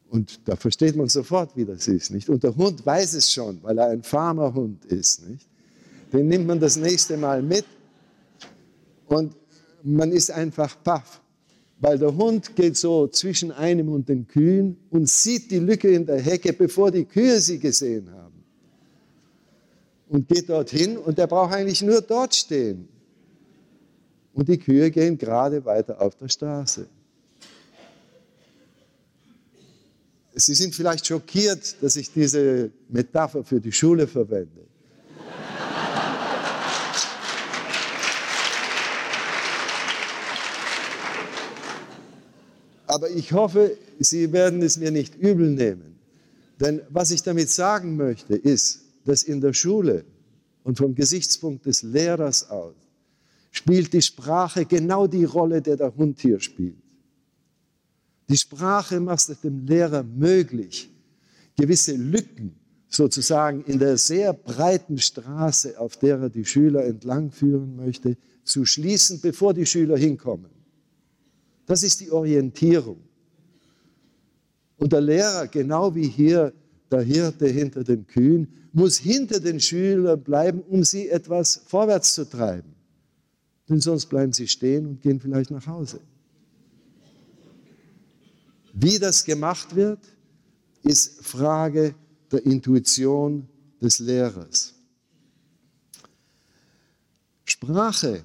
Und 0.10 0.42
da 0.46 0.56
versteht 0.58 0.96
man 0.96 1.08
sofort, 1.08 1.56
wie 1.56 1.64
das 1.66 1.88
ist, 1.88 2.10
nicht? 2.10 2.30
Und 2.30 2.44
der 2.44 2.56
Hund 2.56 2.86
weiß 2.86 3.14
es 3.14 3.32
schon, 3.32 3.64
weil 3.64 3.78
er 3.78 3.88
ein 3.88 4.04
Farmerhund 4.04 4.84
ist, 4.86 5.26
nicht? 5.30 5.48
Den 6.12 6.28
nimmt 6.28 6.48
man 6.48 6.60
das 6.60 6.76
nächste 6.76 7.16
Mal 7.16 7.42
mit 7.42 7.66
und 9.08 9.36
man 9.84 10.12
ist 10.12 10.32
einfach 10.32 10.76
baff 10.76 11.22
weil 11.80 11.98
der 11.98 12.16
Hund 12.16 12.56
geht 12.56 12.76
so 12.76 13.08
zwischen 13.08 13.52
einem 13.52 13.90
und 13.90 14.10
den 14.10 14.28
Kühen 14.28 14.78
und 14.90 15.10
sieht 15.10 15.50
die 15.50 15.60
Lücke 15.60 15.90
in 15.90 16.06
der 16.06 16.20
Hecke, 16.20 16.52
bevor 16.52 16.92
die 16.92 17.06
Kühe 17.06 17.40
sie 17.40 17.58
gesehen 17.58 18.12
haben. 18.12 18.44
Und 20.10 20.28
geht 20.28 20.50
dorthin 20.50 20.98
und 20.98 21.18
er 21.18 21.28
braucht 21.28 21.54
eigentlich 21.54 21.82
nur 21.82 22.02
dort 22.02 22.36
stehen. 22.36 22.90
Und 24.34 24.50
die 24.50 24.58
Kühe 24.58 24.92
gehen 24.92 25.18
gerade 25.18 25.64
weiter 25.64 26.02
auf 26.02 26.16
der 26.16 26.28
Straße. 26.28 26.88
Sie 30.34 30.54
sind 30.54 30.76
vielleicht 30.76 31.06
schockiert, 31.08 31.82
dass 31.82 31.96
ich 31.96 32.12
diese 32.12 32.72
Metapher 32.90 33.44
für 33.44 33.60
die 33.60 33.72
Schule 33.72 34.08
verwende. 34.08 34.69
Aber 42.90 43.08
ich 43.12 43.34
hoffe, 43.34 43.78
Sie 44.00 44.32
werden 44.34 44.64
es 44.64 44.78
mir 44.78 44.90
nicht 44.90 45.14
übel 45.16 45.52
nehmen. 45.52 46.00
Denn 46.60 46.82
was 46.90 47.12
ich 47.12 47.22
damit 47.22 47.52
sagen 47.52 47.96
möchte, 47.96 48.36
ist, 48.36 48.82
dass 49.06 49.22
in 49.22 49.42
der 49.42 49.54
Schule 49.54 50.06
und 50.64 50.80
vom 50.80 50.96
Gesichtspunkt 50.96 51.68
des 51.68 51.84
Lehrers 51.84 52.50
aus 52.50 52.74
spielt 53.52 53.94
die 53.94 54.02
Sprache 54.02 54.66
genau 54.66 55.06
die 55.06 55.24
Rolle, 55.24 55.62
die 55.62 55.76
der 55.76 55.96
Hund 55.96 56.20
hier 56.20 56.40
spielt. 56.40 56.82
Die 58.28 58.38
Sprache 58.38 59.00
macht 59.00 59.30
es 59.30 59.40
dem 59.40 59.68
Lehrer 59.68 60.02
möglich, 60.02 60.90
gewisse 61.56 61.96
Lücken 61.96 62.56
sozusagen 62.88 63.64
in 63.66 63.78
der 63.78 63.98
sehr 63.98 64.34
breiten 64.34 64.98
Straße, 64.98 65.80
auf 65.80 65.98
der 65.98 66.20
er 66.22 66.30
die 66.30 66.46
Schüler 66.46 66.86
entlangführen 66.86 67.76
möchte, 67.76 68.18
zu 68.44 68.66
schließen, 68.66 69.22
bevor 69.22 69.54
die 69.54 69.68
Schüler 69.68 69.96
hinkommen. 69.96 70.59
Das 71.70 71.84
ist 71.84 72.00
die 72.00 72.10
Orientierung. 72.10 72.98
Und 74.78 74.92
der 74.92 75.02
Lehrer, 75.02 75.46
genau 75.48 75.94
wie 75.94 76.08
hier 76.08 76.52
der 76.90 77.04
Hirte 77.04 77.48
hinter 77.48 77.84
den 77.84 78.08
Kühen, 78.08 78.48
muss 78.74 78.98
hinter 78.98 79.40
den 79.40 79.60
Schülern 79.60 80.20
bleiben, 80.20 80.64
um 80.64 80.84
sie 80.84 81.10
etwas 81.10 81.62
vorwärts 81.68 82.16
zu 82.16 82.28
treiben. 82.28 82.74
Denn 83.70 83.80
sonst 83.82 84.08
bleiben 84.08 84.34
sie 84.34 84.48
stehen 84.48 84.88
und 84.88 85.02
gehen 85.04 85.20
vielleicht 85.20 85.52
nach 85.52 85.68
Hause. 85.68 86.00
Wie 88.74 88.98
das 88.98 89.24
gemacht 89.24 89.76
wird, 89.76 90.00
ist 90.82 91.24
Frage 91.24 91.94
der 92.32 92.44
Intuition 92.48 93.48
des 93.80 94.00
Lehrers. 94.00 94.74
Sprache 97.46 98.24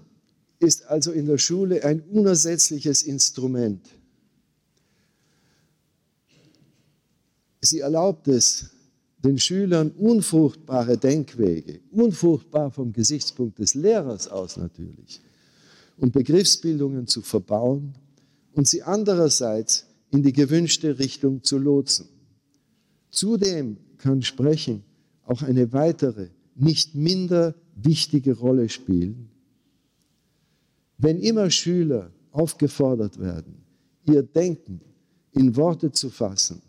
ist 0.58 0.86
also 0.86 1.12
in 1.12 1.26
der 1.26 1.38
Schule 1.38 1.84
ein 1.84 2.00
unersetzliches 2.00 3.02
Instrument. 3.02 3.88
Sie 7.60 7.80
erlaubt 7.80 8.28
es, 8.28 8.70
den 9.24 9.38
Schülern 9.38 9.90
unfruchtbare 9.92 10.98
Denkwege, 10.98 11.80
unfruchtbar 11.90 12.70
vom 12.70 12.92
Gesichtspunkt 12.92 13.58
des 13.58 13.74
Lehrers 13.74 14.28
aus 14.28 14.58
natürlich, 14.58 15.20
und 15.96 16.12
Begriffsbildungen 16.12 17.06
zu 17.06 17.22
verbauen 17.22 17.94
und 18.52 18.68
sie 18.68 18.82
andererseits 18.82 19.86
in 20.10 20.22
die 20.22 20.32
gewünschte 20.32 20.98
Richtung 20.98 21.42
zu 21.42 21.58
lotsen. 21.58 22.06
Zudem 23.10 23.78
kann 23.96 24.22
Sprechen 24.22 24.84
auch 25.24 25.42
eine 25.42 25.72
weitere, 25.72 26.28
nicht 26.54 26.94
minder 26.94 27.54
wichtige 27.74 28.36
Rolle 28.36 28.68
spielen. 28.68 29.30
Wenn 30.98 31.18
immer 31.20 31.50
Schüler 31.50 32.10
aufgefordert 32.30 33.18
werden, 33.18 33.56
ihr 34.06 34.22
Denken 34.22 34.80
in 35.32 35.56
Worte 35.56 35.90
zu 35.92 36.10
fassen, 36.10 36.62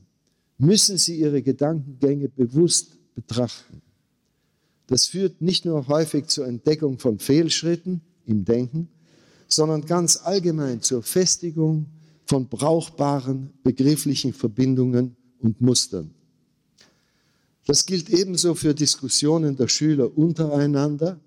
müssen 0.58 0.98
sie 0.98 1.20
ihre 1.20 1.42
Gedankengänge 1.42 2.30
bewusst 2.30 2.98
betrachten. 3.14 3.82
Das 4.88 5.08
führt 5.08 5.42
nicht 5.42 5.66
nur 5.66 5.88
häufig 5.88 6.28
zur 6.28 6.48
Entdeckung 6.48 7.00
von 7.00 7.20
Fehlschritten 7.20 8.02
im 8.26 8.46
Denken, 8.46 8.90
sondern 9.48 9.86
ganz 9.86 10.18
allgemein 10.24 10.82
zur 10.82 11.04
Festigung 11.04 11.88
von 12.26 12.48
brauchbaren 12.48 13.52
begrifflichen 13.64 14.34
Verbindungen 14.34 15.16
und 15.40 15.62
Mustern. 15.62 16.12
Das 17.66 17.86
gilt 17.86 18.10
ebenso 18.10 18.54
für 18.54 18.74
Diskussionen 18.74 19.56
der 19.56 19.68
Schüler 19.68 20.16
untereinander 20.16 21.20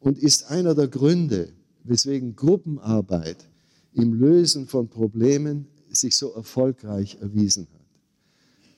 und 0.00 0.18
ist 0.18 0.50
einer 0.50 0.74
der 0.74 0.88
Gründe, 0.88 1.52
weswegen 1.88 2.36
Gruppenarbeit 2.36 3.48
im 3.92 4.14
Lösen 4.14 4.66
von 4.66 4.88
Problemen 4.88 5.66
sich 5.90 6.16
so 6.16 6.32
erfolgreich 6.34 7.18
erwiesen 7.20 7.66
hat. 7.72 7.78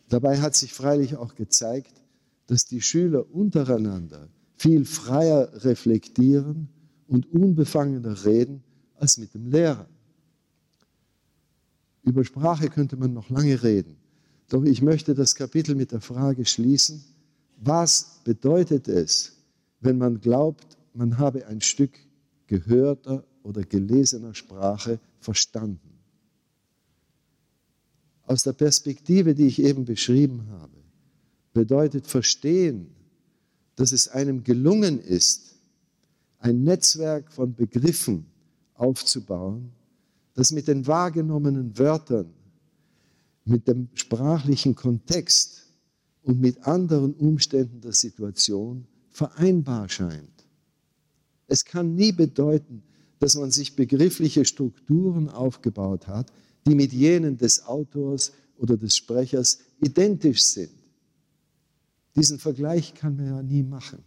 Dabei 0.09 0.41
hat 0.41 0.55
sich 0.55 0.73
freilich 0.73 1.17
auch 1.17 1.35
gezeigt, 1.35 2.01
dass 2.47 2.65
die 2.65 2.81
Schüler 2.81 3.33
untereinander 3.33 4.29
viel 4.57 4.85
freier 4.85 5.51
reflektieren 5.65 6.69
und 7.07 7.33
unbefangener 7.33 8.25
reden 8.25 8.63
als 8.97 9.19
mit 9.19 9.35
dem 9.35 9.47
Lehrer. 9.51 9.89
Über 12.03 12.25
Sprache 12.25 12.69
könnte 12.69 12.97
man 12.97 13.13
noch 13.13 13.31
lange 13.31 13.63
reden. 13.63 13.97
Doch 14.49 14.65
ich 14.65 14.83
möchte 14.83 15.15
das 15.15 15.35
Kapitel 15.35 15.75
mit 15.75 15.93
der 15.93 16.01
Frage 16.01 16.45
schließen, 16.45 17.05
was 17.57 18.21
bedeutet 18.25 18.89
es, 18.89 19.33
wenn 19.81 19.99
man 19.99 20.21
glaubt, 20.21 20.77
man 20.93 21.19
habe 21.19 21.47
ein 21.47 21.61
Stück 21.61 21.93
gehörter 22.51 23.25
oder 23.45 23.63
gelesener 23.63 24.35
Sprache 24.35 24.99
verstanden? 25.21 26.01
Aus 28.25 28.43
der 28.43 28.53
Perspektive, 28.53 29.35
die 29.35 29.47
ich 29.47 29.63
eben 29.63 29.85
beschrieben 29.85 30.49
habe, 30.51 30.77
bedeutet 31.53 32.07
verstehen, 32.07 32.89
dass 33.77 33.93
es 33.93 34.09
einem 34.09 34.43
gelungen 34.43 34.99
ist, 35.01 35.55
ein 36.39 36.65
Netzwerk 36.65 37.33
von 37.33 37.55
Begriffen 37.55 38.27
aufzubauen, 38.75 39.71
das 40.35 40.51
mit 40.51 40.67
den 40.69 40.87
wahrgenommenen 40.87 41.79
Wörtern 41.79 42.33
mit 43.45 43.69
dem 43.69 43.89
sprachlichen 43.95 44.75
Kontext 44.75 45.73
und 46.23 46.41
mit 46.41 46.67
anderen 46.67 47.15
Umständen 47.15 47.81
der 47.81 47.93
Situation 47.93 48.87
vereinbar 49.11 49.89
scheint. 49.89 50.40
Es 51.51 51.65
kann 51.65 51.97
nie 51.97 52.13
bedeuten, 52.13 52.85
dass 53.19 53.35
man 53.35 53.51
sich 53.51 53.75
begriffliche 53.75 54.45
Strukturen 54.45 55.29
aufgebaut 55.29 56.07
hat, 56.07 56.33
die 56.65 56.77
mit 56.77 56.93
jenen 56.93 57.37
des 57.37 57.67
Autors 57.67 58.33
oder 58.57 58.77
des 58.77 58.97
Sprechers 58.97 59.59
identisch 59.81 60.43
sind. 60.45 60.71
Diesen 62.15 62.39
Vergleich 62.39 62.95
kann 62.95 63.17
man 63.17 63.27
ja 63.27 63.43
nie 63.43 63.65
machen. 63.65 63.99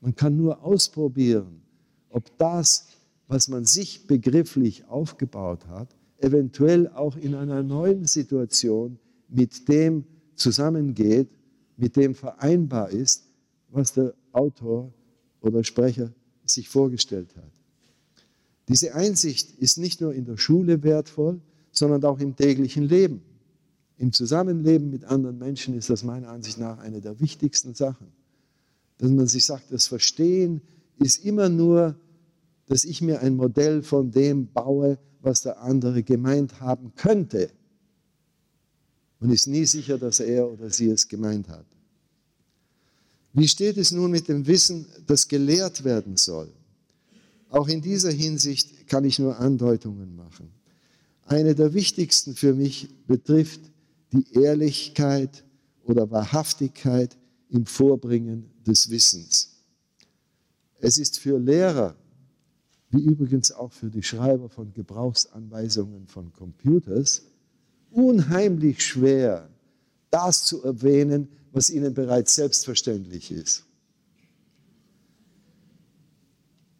Man 0.00 0.14
kann 0.14 0.34
nur 0.38 0.64
ausprobieren, 0.64 1.60
ob 2.08 2.36
das, 2.38 2.86
was 3.28 3.48
man 3.48 3.66
sich 3.66 4.06
begrifflich 4.06 4.86
aufgebaut 4.86 5.66
hat, 5.66 5.94
eventuell 6.20 6.88
auch 6.88 7.16
in 7.16 7.34
einer 7.34 7.62
neuen 7.62 8.06
Situation 8.06 8.98
mit 9.28 9.68
dem 9.68 10.06
zusammengeht, 10.36 11.28
mit 11.76 11.96
dem 11.96 12.14
vereinbar 12.14 12.88
ist, 12.88 13.28
was 13.68 13.92
der 13.92 14.14
Autor 14.32 14.90
oder 15.42 15.62
Sprecher 15.64 16.10
sich 16.54 16.68
vorgestellt 16.68 17.34
hat. 17.36 17.50
Diese 18.68 18.94
Einsicht 18.94 19.58
ist 19.58 19.78
nicht 19.78 20.00
nur 20.00 20.14
in 20.14 20.24
der 20.24 20.36
Schule 20.36 20.82
wertvoll, 20.82 21.40
sondern 21.72 22.04
auch 22.04 22.20
im 22.20 22.36
täglichen 22.36 22.84
Leben. 22.84 23.22
Im 23.96 24.12
Zusammenleben 24.12 24.90
mit 24.90 25.04
anderen 25.04 25.38
Menschen 25.38 25.76
ist 25.76 25.90
das 25.90 26.04
meiner 26.04 26.28
Ansicht 26.28 26.58
nach 26.58 26.78
eine 26.78 27.00
der 27.00 27.20
wichtigsten 27.20 27.74
Sachen. 27.74 28.06
Dass 28.98 29.10
man 29.10 29.26
sich 29.26 29.44
sagt, 29.44 29.72
das 29.72 29.86
Verstehen 29.86 30.62
ist 30.98 31.24
immer 31.24 31.48
nur, 31.48 31.96
dass 32.66 32.84
ich 32.84 33.02
mir 33.02 33.20
ein 33.20 33.36
Modell 33.36 33.82
von 33.82 34.10
dem 34.10 34.46
baue, 34.52 34.98
was 35.20 35.42
der 35.42 35.60
andere 35.60 36.02
gemeint 36.02 36.60
haben 36.60 36.94
könnte. 36.94 37.50
Und 39.18 39.30
ist 39.30 39.48
nie 39.48 39.66
sicher, 39.66 39.98
dass 39.98 40.20
er 40.20 40.50
oder 40.50 40.70
sie 40.70 40.88
es 40.88 41.08
gemeint 41.08 41.48
hat. 41.48 41.66
Wie 43.32 43.48
steht 43.48 43.76
es 43.76 43.92
nun 43.92 44.10
mit 44.10 44.28
dem 44.28 44.46
Wissen, 44.46 44.86
das 45.06 45.28
gelehrt 45.28 45.84
werden 45.84 46.16
soll? 46.16 46.52
Auch 47.48 47.68
in 47.68 47.80
dieser 47.80 48.10
Hinsicht 48.10 48.86
kann 48.88 49.04
ich 49.04 49.18
nur 49.18 49.38
Andeutungen 49.38 50.16
machen. 50.16 50.50
Eine 51.26 51.54
der 51.54 51.74
wichtigsten 51.74 52.34
für 52.34 52.54
mich 52.54 52.88
betrifft 53.06 53.60
die 54.12 54.26
Ehrlichkeit 54.34 55.44
oder 55.84 56.10
Wahrhaftigkeit 56.10 57.16
im 57.50 57.66
Vorbringen 57.66 58.50
des 58.66 58.90
Wissens. 58.90 59.62
Es 60.80 60.98
ist 60.98 61.18
für 61.18 61.38
Lehrer 61.38 61.96
wie 62.90 63.00
übrigens 63.02 63.52
auch 63.52 63.72
für 63.72 63.88
die 63.88 64.02
Schreiber 64.02 64.48
von 64.48 64.72
Gebrauchsanweisungen 64.72 66.06
von 66.08 66.32
Computers, 66.32 67.22
unheimlich 67.90 68.84
schwer, 68.84 69.48
das 70.10 70.44
zu 70.44 70.62
erwähnen, 70.62 71.28
was 71.52 71.70
ihnen 71.70 71.94
bereits 71.94 72.34
selbstverständlich 72.34 73.30
ist. 73.30 73.64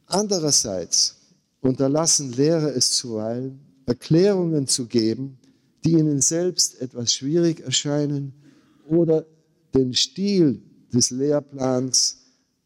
Andererseits 0.06 1.16
unterlassen 1.60 2.32
Lehrer 2.32 2.74
es 2.74 2.90
zuweilen, 2.92 3.60
Erklärungen 3.86 4.66
zu 4.66 4.86
geben, 4.86 5.38
die 5.84 5.92
ihnen 5.92 6.20
selbst 6.20 6.80
etwas 6.80 7.12
schwierig 7.12 7.60
erscheinen 7.60 8.32
oder 8.88 9.24
den 9.74 9.94
Stil 9.94 10.62
des 10.92 11.10
Lehrplans 11.10 12.18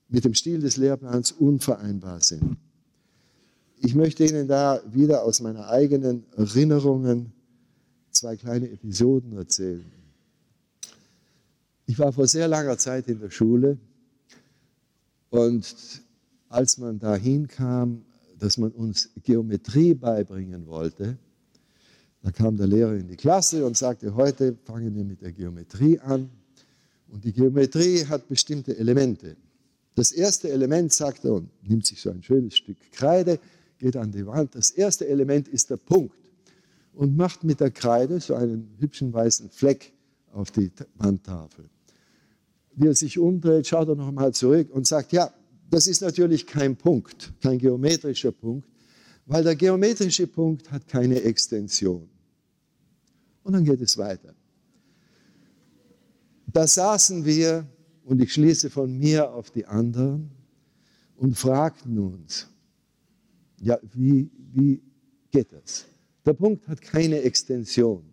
mit 0.09 0.25
dem 0.25 0.35
Stil 0.35 0.61
des 0.61 0.77
Lehrplans 0.77 1.33
unvereinbar 1.33 2.21
sind. 2.21 2.57
Ich 3.79 3.95
möchte 3.95 4.25
Ihnen 4.25 4.49
da 4.49 4.81
wieder 4.91 5.25
aus 5.25 5.41
meiner 5.41 5.69
eigenen 5.69 6.25
Erinnerungen 6.37 7.33
zwei 8.11 8.37
kleine 8.37 8.71
Episoden 8.71 9.37
erzählen. 9.37 9.85
Ich 11.87 11.99
war 11.99 12.13
vor 12.13 12.27
sehr 12.27 12.49
langer 12.49 12.79
Zeit 12.79 13.09
in 13.09 13.21
der 13.21 13.31
Schule 13.31 13.79
und 15.31 15.75
als 16.49 16.79
man 16.79 16.99
dahin 16.99 17.47
kam, 17.47 18.05
dass 18.39 18.57
man 18.57 18.71
uns 18.71 19.11
Geometrie 19.23 19.95
beibringen 19.95 20.67
wollte, 20.67 21.19
da 22.23 22.31
kam 22.31 22.57
der 22.57 22.67
Lehrer 22.67 22.95
in 22.95 23.07
die 23.07 23.17
Klasse 23.17 23.67
und 23.67 23.77
sagte, 23.77 24.15
heute 24.15 24.57
fangen 24.65 24.95
wir 24.95 25.05
mit 25.05 25.21
der 25.21 25.33
Geometrie 25.33 25.99
an. 26.01 26.31
Und 27.09 27.23
die 27.23 27.33
Geometrie 27.33 28.07
hat 28.07 28.29
bestimmte 28.29 28.77
Elemente. 28.79 29.37
Das 29.95 30.11
erste 30.11 30.51
Element, 30.51 30.91
sagt 30.91 31.27
er, 31.27 31.35
und 31.35 31.51
nimmt 31.69 31.85
sich 31.85 32.01
so 32.01 32.11
ein 32.11 32.23
schönes 32.23 32.57
Stück 32.57 32.79
Kreide, 32.93 33.39
geht 33.79 33.97
an 33.97 34.11
die 34.11 34.27
Wand. 34.27 34.55
Das 34.55 34.71
erste 34.71 35.07
Element 35.07 35.49
ist 35.49 35.69
der 35.69 35.77
Punkt 35.77 36.17
und 36.95 37.15
macht 37.15 37.45
mit 37.45 37.61
der 37.61 37.71
Kreide 37.71 38.21
so 38.21 38.35
einen 38.35 38.75
hübschen 38.79 39.13
weißen 39.13 39.51
Fleck 39.51 39.93
auf 40.33 40.51
die 40.51 40.73
Wandtafel. 40.97 41.69
Wie 42.77 42.89
er 42.89 42.95
sich 42.95 43.19
umdreht, 43.19 43.67
schaut 43.67 43.89
er 43.89 43.95
nochmal 43.95 44.33
zurück 44.33 44.71
und 44.73 44.87
sagt, 44.87 45.13
ja, 45.13 45.33
das 45.71 45.87
ist 45.87 46.03
natürlich 46.03 46.47
kein 46.47 46.77
Punkt, 46.77 47.33
kein 47.41 47.59
geometrischer 47.59 48.33
Punkt, 48.33 48.69
weil 49.27 49.43
der 49.43 49.57
geometrische 49.57 50.27
Punkt 50.27 50.71
hat 50.71 50.87
keine 50.87 51.23
Extension. 51.23 52.09
Und 53.43 53.53
dann 53.53 53.65
geht 53.65 53.81
es 53.81 53.97
weiter. 53.97 54.35
Da 56.47 56.67
saßen 56.67 57.25
wir, 57.25 57.67
und 58.05 58.21
ich 58.21 58.33
schließe 58.33 58.71
von 58.71 58.97
mir 58.97 59.33
auf 59.33 59.51
die 59.51 59.67
anderen, 59.67 60.31
und 61.17 61.37
fragten 61.37 61.99
uns, 61.99 62.49
ja, 63.61 63.79
wie, 63.95 64.31
wie 64.53 64.83
geht 65.31 65.53
das? 65.53 65.87
Der 66.27 66.33
Punkt 66.33 66.67
hat 66.69 66.81
keine 66.81 67.21
Extension, 67.23 68.05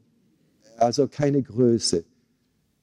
also 0.77 1.07
keine 1.07 1.41
Größe. 1.41 2.03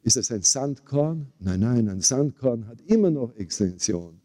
Ist 0.08 0.16
es 0.16 0.30
ein 0.32 0.40
Sandkorn? 0.40 1.26
Nein, 1.38 1.60
nein, 1.60 1.86
ein 1.86 2.00
Sandkorn 2.00 2.66
hat 2.66 2.80
immer 2.86 3.10
noch 3.10 3.36
Extension. 3.36 4.18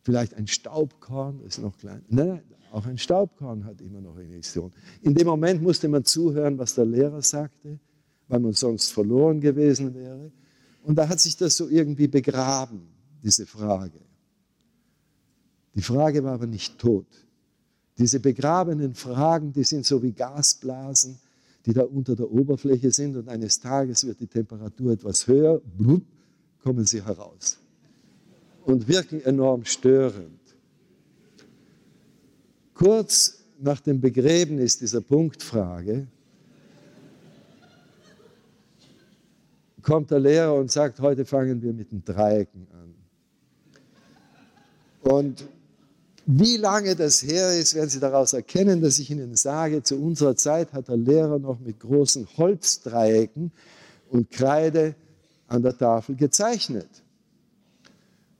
Vielleicht 0.00 0.32
ein 0.32 0.46
Staubkorn 0.46 1.42
ist 1.42 1.58
noch 1.58 1.76
klein. 1.76 2.02
Nein, 2.08 2.28
nein, 2.28 2.42
auch 2.72 2.86
ein 2.86 2.96
Staubkorn 2.96 3.66
hat 3.66 3.82
immer 3.82 4.00
noch 4.00 4.16
Extension. 4.16 4.72
In 5.02 5.14
dem 5.14 5.26
Moment 5.26 5.60
musste 5.60 5.86
man 5.86 6.02
zuhören, 6.02 6.56
was 6.56 6.76
der 6.76 6.86
Lehrer 6.86 7.20
sagte, 7.20 7.78
weil 8.28 8.40
man 8.40 8.54
sonst 8.54 8.90
verloren 8.90 9.38
gewesen 9.38 9.94
wäre. 9.94 10.32
Und 10.82 10.96
da 10.96 11.06
hat 11.06 11.20
sich 11.20 11.36
das 11.36 11.58
so 11.58 11.68
irgendwie 11.68 12.08
begraben, 12.08 12.88
diese 13.22 13.44
Frage. 13.44 14.00
Die 15.74 15.82
Frage 15.82 16.24
war 16.24 16.32
aber 16.32 16.46
nicht 16.46 16.78
tot. 16.78 17.06
Diese 17.98 18.18
begrabenen 18.18 18.94
Fragen, 18.94 19.52
die 19.52 19.64
sind 19.64 19.84
so 19.84 20.02
wie 20.02 20.12
Gasblasen, 20.12 21.18
die 21.68 21.74
da 21.74 21.82
unter 21.82 22.16
der 22.16 22.30
Oberfläche 22.30 22.90
sind 22.90 23.14
und 23.18 23.28
eines 23.28 23.60
Tages 23.60 24.06
wird 24.06 24.18
die 24.20 24.26
Temperatur 24.26 24.92
etwas 24.92 25.26
höher, 25.26 25.60
blub, 25.76 26.02
kommen 26.62 26.86
sie 26.86 27.04
heraus 27.04 27.58
und 28.64 28.88
wirken 28.88 29.20
enorm 29.20 29.66
störend. 29.66 30.40
Kurz 32.72 33.44
nach 33.60 33.80
dem 33.80 34.00
Begräbnis 34.00 34.78
dieser 34.78 35.02
Punktfrage 35.02 36.06
kommt 39.82 40.10
der 40.10 40.20
Lehrer 40.20 40.54
und 40.54 40.70
sagt, 40.70 41.00
heute 41.00 41.26
fangen 41.26 41.60
wir 41.60 41.74
mit 41.74 41.92
den 41.92 42.02
Dreiecken 42.02 42.66
an. 42.72 42.94
Und 45.02 45.46
wie 46.30 46.58
lange 46.58 46.94
das 46.94 47.22
her 47.22 47.58
ist, 47.58 47.74
werden 47.74 47.88
Sie 47.88 48.00
daraus 48.00 48.34
erkennen, 48.34 48.82
dass 48.82 48.98
ich 48.98 49.10
Ihnen 49.10 49.34
sage, 49.34 49.82
zu 49.82 49.96
unserer 49.96 50.36
Zeit 50.36 50.74
hat 50.74 50.88
der 50.88 50.98
Lehrer 50.98 51.38
noch 51.38 51.58
mit 51.58 51.80
großen 51.80 52.28
Holzdreiecken 52.36 53.50
und 54.10 54.30
Kreide 54.30 54.94
an 55.46 55.62
der 55.62 55.78
Tafel 55.78 56.16
gezeichnet. 56.16 56.88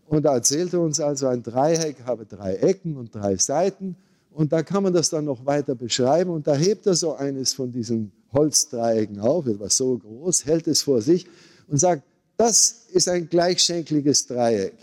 Und 0.06 0.26
er 0.26 0.32
erzählte 0.32 0.78
uns 0.80 1.00
also, 1.00 1.28
ein 1.28 1.42
Dreieck 1.42 1.96
habe 2.04 2.26
drei 2.26 2.56
Ecken 2.56 2.94
und 2.98 3.14
drei 3.14 3.36
Seiten. 3.36 3.96
Und 4.32 4.52
da 4.52 4.62
kann 4.62 4.82
man 4.82 4.92
das 4.92 5.08
dann 5.08 5.24
noch 5.24 5.46
weiter 5.46 5.74
beschreiben. 5.74 6.28
Und 6.28 6.46
da 6.46 6.54
hebt 6.54 6.86
er 6.86 6.94
so 6.94 7.14
eines 7.14 7.54
von 7.54 7.72
diesen 7.72 8.12
Holzdreiecken 8.34 9.18
auf, 9.18 9.46
etwas 9.46 9.78
so 9.78 9.96
groß, 9.96 10.44
hält 10.44 10.66
es 10.66 10.82
vor 10.82 11.00
sich 11.00 11.26
und 11.68 11.78
sagt, 11.78 12.02
das 12.36 12.84
ist 12.92 13.08
ein 13.08 13.30
gleichschenkliges 13.30 14.26
Dreieck. 14.26 14.76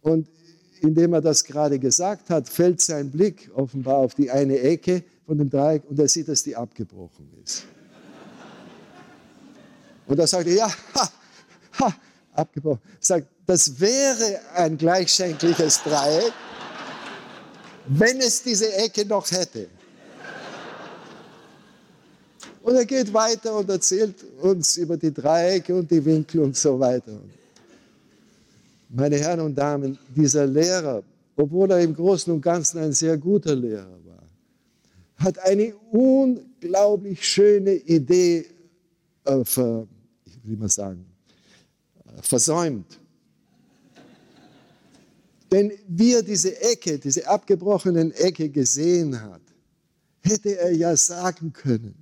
Und 0.00 0.26
indem 0.82 1.12
er 1.12 1.20
das 1.20 1.44
gerade 1.44 1.78
gesagt 1.78 2.30
hat, 2.30 2.48
fällt 2.48 2.80
sein 2.80 3.10
Blick 3.10 3.50
offenbar 3.54 3.96
auf 3.96 4.14
die 4.14 4.30
eine 4.30 4.58
Ecke 4.58 5.02
von 5.26 5.38
dem 5.38 5.50
Dreieck 5.50 5.82
und 5.88 5.98
er 5.98 6.08
sieht, 6.08 6.28
dass 6.28 6.42
die 6.42 6.56
abgebrochen 6.56 7.28
ist. 7.44 7.64
Und 10.06 10.18
er 10.18 10.26
sagt, 10.26 10.48
ja, 10.48 10.68
ha, 10.94 11.10
ha, 11.80 11.94
abgebrochen. 12.32 12.80
Sagt, 13.00 13.26
das 13.46 13.78
wäre 13.78 14.40
ein 14.54 14.76
gleichschenkliches 14.76 15.82
Dreieck, 15.82 16.32
wenn 17.88 18.18
es 18.18 18.42
diese 18.42 18.72
Ecke 18.74 19.04
noch 19.06 19.30
hätte. 19.30 19.68
Und 22.62 22.74
er 22.74 22.84
geht 22.84 23.12
weiter 23.14 23.54
und 23.54 23.70
erzählt 23.70 24.14
uns 24.42 24.76
über 24.76 24.96
die 24.96 25.12
Dreiecke 25.12 25.74
und 25.74 25.90
die 25.90 26.04
Winkel 26.04 26.42
und 26.42 26.56
so 26.56 26.78
weiter. 26.78 27.18
Meine 28.88 29.16
Herren 29.18 29.40
und 29.40 29.54
Damen, 29.54 29.98
dieser 30.16 30.46
Lehrer, 30.46 31.02
obwohl 31.36 31.70
er 31.70 31.80
im 31.80 31.94
Großen 31.94 32.32
und 32.32 32.40
Ganzen 32.40 32.78
ein 32.78 32.92
sehr 32.92 33.18
guter 33.18 33.54
Lehrer 33.54 33.98
war, 34.04 34.22
hat 35.16 35.38
eine 35.40 35.74
unglaublich 35.90 37.26
schöne 37.26 37.74
Idee 37.74 38.46
äh, 39.24 39.44
ver, 39.44 39.86
wie 40.42 40.56
man 40.56 40.68
sagen, 40.68 41.04
äh, 42.06 42.22
versäumt. 42.22 42.98
Denn 45.50 45.72
wie 45.86 46.14
er 46.14 46.22
diese 46.22 46.60
Ecke, 46.60 46.98
diese 46.98 47.26
abgebrochenen 47.26 48.12
Ecke 48.12 48.48
gesehen 48.48 49.20
hat, 49.20 49.40
hätte 50.20 50.58
er 50.58 50.72
ja 50.72 50.96
sagen 50.96 51.52
können, 51.52 51.94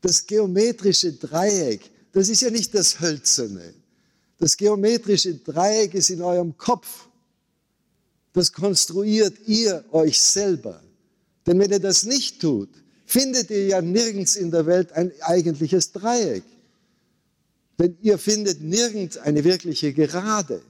das 0.00 0.26
geometrische 0.26 1.12
Dreieck, 1.12 1.90
das 2.12 2.28
ist 2.28 2.42
ja 2.42 2.50
nicht 2.50 2.74
das 2.74 3.00
Hölzerne, 3.00 3.74
das 4.38 4.56
geometrische 4.56 5.34
Dreieck 5.34 5.94
ist 5.94 6.10
in 6.10 6.22
eurem 6.22 6.56
Kopf. 6.56 7.08
Das 8.32 8.52
konstruiert 8.52 9.34
ihr 9.46 9.84
euch 9.92 10.20
selber. 10.20 10.82
Denn 11.46 11.58
wenn 11.58 11.70
ihr 11.70 11.80
das 11.80 12.04
nicht 12.04 12.40
tut, 12.40 12.68
findet 13.06 13.50
ihr 13.50 13.66
ja 13.66 13.80
nirgends 13.80 14.36
in 14.36 14.50
der 14.50 14.66
Welt 14.66 14.92
ein 14.92 15.12
eigentliches 15.20 15.92
Dreieck. 15.92 16.44
Denn 17.78 17.96
ihr 18.02 18.18
findet 18.18 18.60
nirgends 18.60 19.16
eine 19.16 19.44
wirkliche 19.44 19.92
Gerade. 19.92 20.60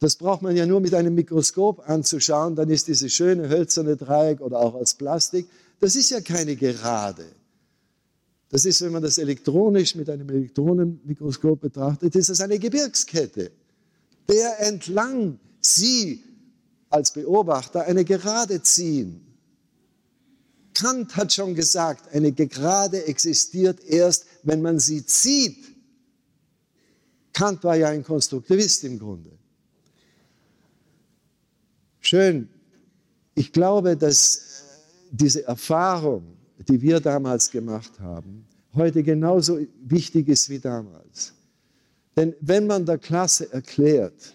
Das 0.00 0.16
braucht 0.16 0.42
man 0.42 0.56
ja 0.56 0.66
nur 0.66 0.80
mit 0.80 0.94
einem 0.94 1.14
Mikroskop 1.14 1.88
anzuschauen, 1.88 2.56
dann 2.56 2.68
ist 2.70 2.88
dieses 2.88 3.12
schöne 3.12 3.48
hölzerne 3.48 3.96
Dreieck 3.96 4.40
oder 4.40 4.58
auch 4.58 4.74
aus 4.74 4.94
Plastik, 4.94 5.46
das 5.78 5.94
ist 5.94 6.10
ja 6.10 6.20
keine 6.20 6.56
Gerade. 6.56 7.24
Das 8.52 8.66
ist, 8.66 8.82
wenn 8.82 8.92
man 8.92 9.02
das 9.02 9.16
elektronisch 9.16 9.94
mit 9.94 10.10
einem 10.10 10.28
Elektronenmikroskop 10.28 11.58
betrachtet, 11.58 12.14
ist 12.14 12.28
das 12.28 12.40
eine 12.42 12.58
Gebirgskette, 12.58 13.50
der 14.28 14.60
entlang 14.60 15.40
Sie 15.62 16.22
als 16.90 17.12
Beobachter 17.14 17.84
eine 17.84 18.04
Gerade 18.04 18.62
ziehen. 18.62 19.22
Kant 20.74 21.16
hat 21.16 21.32
schon 21.32 21.54
gesagt, 21.54 22.14
eine 22.14 22.30
Gerade 22.32 23.06
existiert 23.06 23.82
erst, 23.84 24.26
wenn 24.42 24.60
man 24.60 24.78
sie 24.78 25.06
zieht. 25.06 25.74
Kant 27.32 27.64
war 27.64 27.76
ja 27.76 27.88
ein 27.88 28.04
Konstruktivist 28.04 28.84
im 28.84 28.98
Grunde. 28.98 29.30
Schön. 32.00 32.50
Ich 33.34 33.50
glaube, 33.50 33.96
dass 33.96 34.42
diese 35.10 35.44
Erfahrung, 35.44 36.36
die 36.68 36.80
wir 36.80 37.00
damals 37.00 37.50
gemacht 37.50 37.98
haben, 38.00 38.44
heute 38.74 39.02
genauso 39.02 39.58
wichtig 39.82 40.28
ist 40.28 40.48
wie 40.48 40.58
damals. 40.58 41.34
Denn 42.16 42.34
wenn 42.40 42.66
man 42.66 42.84
der 42.84 42.98
Klasse 42.98 43.52
erklärt, 43.52 44.34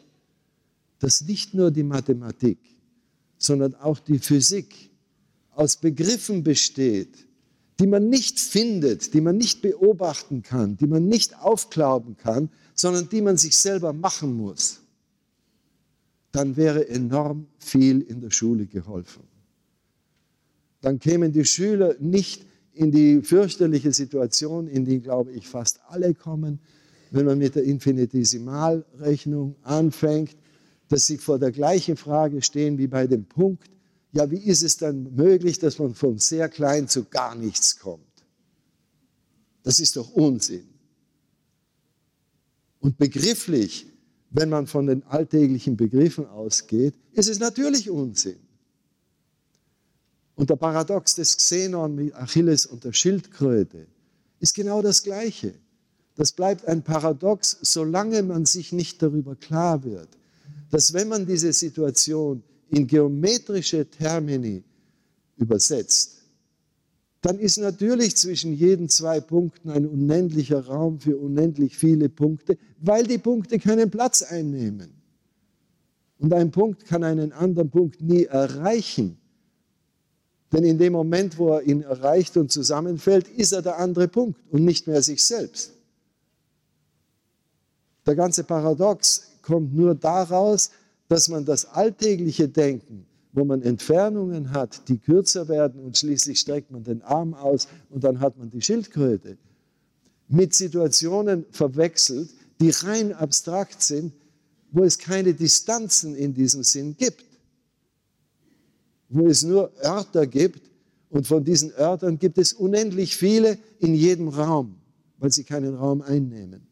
dass 0.99 1.21
nicht 1.21 1.53
nur 1.53 1.71
die 1.71 1.83
Mathematik, 1.83 2.59
sondern 3.37 3.75
auch 3.75 3.99
die 3.99 4.19
Physik 4.19 4.89
aus 5.51 5.77
Begriffen 5.77 6.43
besteht, 6.43 7.27
die 7.79 7.87
man 7.87 8.09
nicht 8.09 8.39
findet, 8.39 9.13
die 9.13 9.21
man 9.21 9.37
nicht 9.37 9.61
beobachten 9.61 10.41
kann, 10.41 10.77
die 10.77 10.87
man 10.87 11.05
nicht 11.05 11.37
aufklauben 11.39 12.17
kann, 12.17 12.49
sondern 12.73 13.07
die 13.09 13.21
man 13.21 13.37
sich 13.37 13.55
selber 13.55 13.93
machen 13.93 14.35
muss, 14.35 14.81
dann 16.31 16.55
wäre 16.57 16.87
enorm 16.89 17.47
viel 17.59 18.01
in 18.01 18.21
der 18.21 18.31
Schule 18.31 18.65
geholfen 18.65 19.36
dann 20.81 20.99
kämen 20.99 21.31
die 21.31 21.45
Schüler 21.45 21.95
nicht 21.99 22.45
in 22.73 22.91
die 22.91 23.21
fürchterliche 23.21 23.91
Situation, 23.91 24.67
in 24.67 24.85
die, 24.85 24.99
glaube 24.99 25.31
ich, 25.31 25.47
fast 25.47 25.79
alle 25.87 26.13
kommen, 26.13 26.59
wenn 27.11 27.25
man 27.25 27.37
mit 27.37 27.55
der 27.55 27.63
Infinitesimalrechnung 27.63 29.55
anfängt, 29.63 30.35
dass 30.89 31.07
sie 31.07 31.17
vor 31.17 31.39
der 31.39 31.51
gleichen 31.51 31.97
Frage 31.97 32.41
stehen 32.41 32.77
wie 32.77 32.87
bei 32.87 33.07
dem 33.07 33.25
Punkt, 33.25 33.69
ja, 34.11 34.29
wie 34.31 34.39
ist 34.39 34.63
es 34.63 34.77
dann 34.77 35.15
möglich, 35.15 35.59
dass 35.59 35.79
man 35.79 35.93
von 35.93 36.17
sehr 36.17 36.49
klein 36.49 36.87
zu 36.87 37.05
gar 37.05 37.35
nichts 37.35 37.77
kommt? 37.79 38.03
Das 39.63 39.79
ist 39.79 39.95
doch 39.95 40.09
Unsinn. 40.11 40.67
Und 42.79 42.97
begrifflich, 42.97 43.87
wenn 44.29 44.49
man 44.49 44.67
von 44.67 44.87
den 44.87 45.03
alltäglichen 45.03 45.75
Begriffen 45.75 46.25
ausgeht, 46.25 46.93
ist 47.11 47.29
es 47.29 47.39
natürlich 47.39 47.89
Unsinn. 47.89 48.37
Und 50.37 50.51
der 50.51 50.55
Paradox 50.55 51.15
des 51.15 51.35
Xenon 51.35 51.95
mit 51.95 52.13
Achilles 52.13 52.67
und 52.67 52.83
der 52.83 52.93
Schildkröte 52.93 53.87
ist 54.39 54.53
genau 54.53 54.83
das 54.83 55.01
Gleiche. 55.01 55.55
Das 56.15 56.31
bleibt 56.31 56.67
ein 56.67 56.83
Paradox, 56.83 57.57
solange 57.63 58.21
man 58.21 58.45
sich 58.45 58.71
nicht 58.71 59.01
darüber 59.01 59.35
klar 59.35 59.83
wird, 59.83 60.09
dass 60.69 60.93
wenn 60.93 61.07
man 61.07 61.25
diese 61.25 61.51
Situation 61.53 62.43
in 62.69 62.85
geometrische 62.85 63.89
Termini 63.89 64.63
übersetzt, 65.37 66.17
dann 67.21 67.39
ist 67.39 67.57
natürlich 67.57 68.15
zwischen 68.15 68.53
jeden 68.53 68.89
zwei 68.89 69.19
Punkten 69.19 69.71
ein 69.71 69.87
unendlicher 69.87 70.67
Raum 70.67 70.99
für 70.99 71.17
unendlich 71.17 71.75
viele 71.75 72.09
Punkte, 72.09 72.59
weil 72.79 73.07
die 73.07 73.17
Punkte 73.17 73.57
keinen 73.57 73.89
Platz 73.89 74.21
einnehmen. 74.21 74.91
Und 76.19 76.31
ein 76.31 76.51
Punkt 76.51 76.85
kann 76.85 77.03
einen 77.03 77.31
anderen 77.31 77.71
Punkt 77.71 78.01
nie 78.01 78.25
erreichen, 78.25 79.17
denn 80.51 80.63
in 80.63 80.77
dem 80.77 80.93
Moment, 80.93 81.37
wo 81.37 81.49
er 81.53 81.63
ihn 81.63 81.81
erreicht 81.81 82.37
und 82.37 82.51
zusammenfällt, 82.51 83.27
ist 83.27 83.51
er 83.51 83.61
der 83.61 83.77
andere 83.77 84.07
Punkt 84.07 84.39
und 84.51 84.63
nicht 84.63 84.87
mehr 84.87 85.01
sich 85.01 85.23
selbst. 85.23 85.73
Der 88.05 88.15
ganze 88.15 88.43
Paradox 88.43 89.31
kommt 89.41 89.75
nur 89.75 89.93
daraus, 89.95 90.71
dass 91.09 91.27
man 91.27 91.43
das 91.43 91.65
alltägliche 91.65 92.47
Denken, 92.47 93.05
wo 93.33 93.43
man 93.43 93.61
Entfernungen 93.61 94.51
hat, 94.51 94.87
die 94.87 94.97
kürzer 94.97 95.47
werden 95.47 95.81
und 95.81 95.97
schließlich 95.97 96.39
streckt 96.39 96.71
man 96.71 96.83
den 96.83 97.01
Arm 97.01 97.33
aus 97.33 97.67
und 97.89 98.03
dann 98.03 98.19
hat 98.19 98.37
man 98.37 98.49
die 98.49 98.61
Schildkröte. 98.61 99.37
mit 100.29 100.53
Situationen 100.53 101.45
verwechselt, 101.51 102.29
die 102.59 102.69
rein 102.69 103.13
abstrakt 103.13 103.81
sind, 103.81 104.13
wo 104.71 104.83
es 104.83 104.97
keine 104.97 105.33
Distanzen 105.33 106.15
in 106.15 106.33
diesem 106.33 106.63
Sinn 106.63 106.95
gibt, 106.97 107.23
wo 109.09 109.27
es 109.27 109.43
nur 109.43 109.71
Örter 109.83 110.27
gibt 110.27 110.69
und 111.09 111.27
von 111.27 111.43
diesen 111.43 111.71
Örtern 111.71 112.19
gibt 112.19 112.37
es 112.37 112.53
unendlich 112.53 113.15
viele 113.15 113.57
in 113.79 113.95
jedem 113.95 114.27
Raum, 114.27 114.75
weil 115.17 115.31
sie 115.31 115.43
keinen 115.43 115.75
Raum 115.75 116.01
einnehmen. 116.01 116.67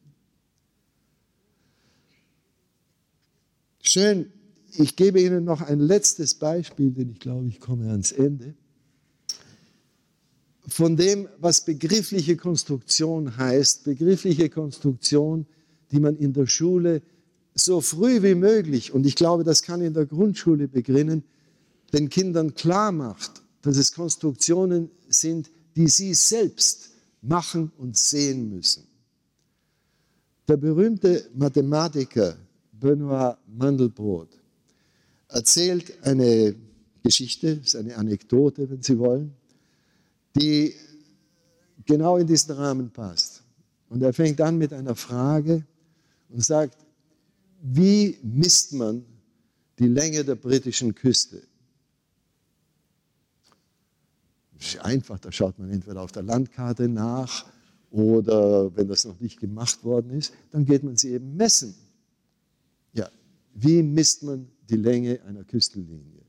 Schön, 3.82 4.32
ich 4.78 4.96
gebe 4.96 5.22
Ihnen 5.22 5.46
noch 5.46 5.62
ein 5.62 5.80
letztes 5.80 6.34
Beispiel, 6.34 6.92
denn 6.92 7.10
ich 7.12 7.20
glaube, 7.20 7.48
ich 7.48 7.60
komme 7.60 7.90
ans 7.90 8.12
Ende. 8.12 8.56
Von 10.68 10.98
dem, 10.98 11.30
was 11.38 11.64
begriffliche 11.64 12.36
Konstruktion 12.36 13.38
heißt, 13.38 13.84
begriffliche 13.84 14.50
Konstruktion, 14.50 15.46
die 15.92 16.00
man 16.00 16.18
in 16.18 16.34
der 16.34 16.48
Schule 16.48 17.04
so 17.54 17.80
früh 17.80 18.22
wie 18.24 18.36
möglich, 18.36 18.92
und 18.92 19.06
ich 19.06 19.16
glaube, 19.16 19.44
das 19.44 19.62
kann 19.62 19.80
in 19.82 19.94
der 19.94 20.08
Grundschule 20.08 20.68
beginnen, 20.68 21.24
den 21.96 22.10
Kindern 22.10 22.54
klar 22.54 22.92
macht, 22.92 23.42
dass 23.62 23.78
es 23.78 23.94
Konstruktionen 23.94 24.92
sind, 25.08 25.50
die 25.78 25.88
sie 25.88 26.14
selbst 26.14 26.90
machen 27.22 27.72
und 27.78 27.98
sehen 27.98 28.50
müssen. 28.50 28.86
Der 30.48 30.58
berühmte 30.58 31.30
Mathematiker 31.34 32.38
Benoit 32.74 33.38
Mandelbrot 33.48 34.30
erzählt 35.30 35.94
eine 36.04 36.56
Geschichte, 37.02 37.62
ist 37.64 37.76
eine 37.76 37.96
Anekdote, 37.96 38.70
wenn 38.70 38.82
Sie 38.82 39.00
wollen, 39.00 39.34
die 40.36 40.74
genau 41.86 42.18
in 42.18 42.28
diesen 42.28 42.56
Rahmen 42.56 42.92
passt. 42.92 43.42
Und 43.90 44.02
er 44.02 44.12
fängt 44.12 44.42
an 44.42 44.58
mit 44.58 44.74
einer 44.74 44.96
Frage 44.96 45.64
und 46.30 46.44
sagt, 46.44 46.78
wie 47.62 48.18
misst 48.22 48.74
man 48.74 49.06
die 49.80 49.88
Länge 49.88 50.26
der 50.26 50.36
britischen 50.36 50.94
Küste? 50.94 51.38
Das 51.38 51.46
ist 54.60 54.80
einfach, 54.80 55.20
da 55.20 55.32
schaut 55.32 55.60
man 55.60 55.70
entweder 55.70 56.02
auf 56.02 56.12
der 56.12 56.24
Landkarte 56.24 56.88
nach 56.88 57.46
oder 57.92 58.76
wenn 58.76 58.88
das 58.88 59.06
noch 59.06 59.20
nicht 59.20 59.40
gemacht 59.40 59.84
worden 59.84 60.12
ist, 60.12 60.34
dann 60.52 60.66
geht 60.66 60.84
man 60.84 60.96
sie 60.96 61.12
eben 61.12 61.36
messen. 61.36 61.76
Ja, 62.94 63.10
wie 63.54 63.84
misst 63.84 64.24
man 64.24 64.48
die 64.70 64.78
Länge 64.78 65.22
einer 65.24 65.44
Küstenlinie? 65.44 66.22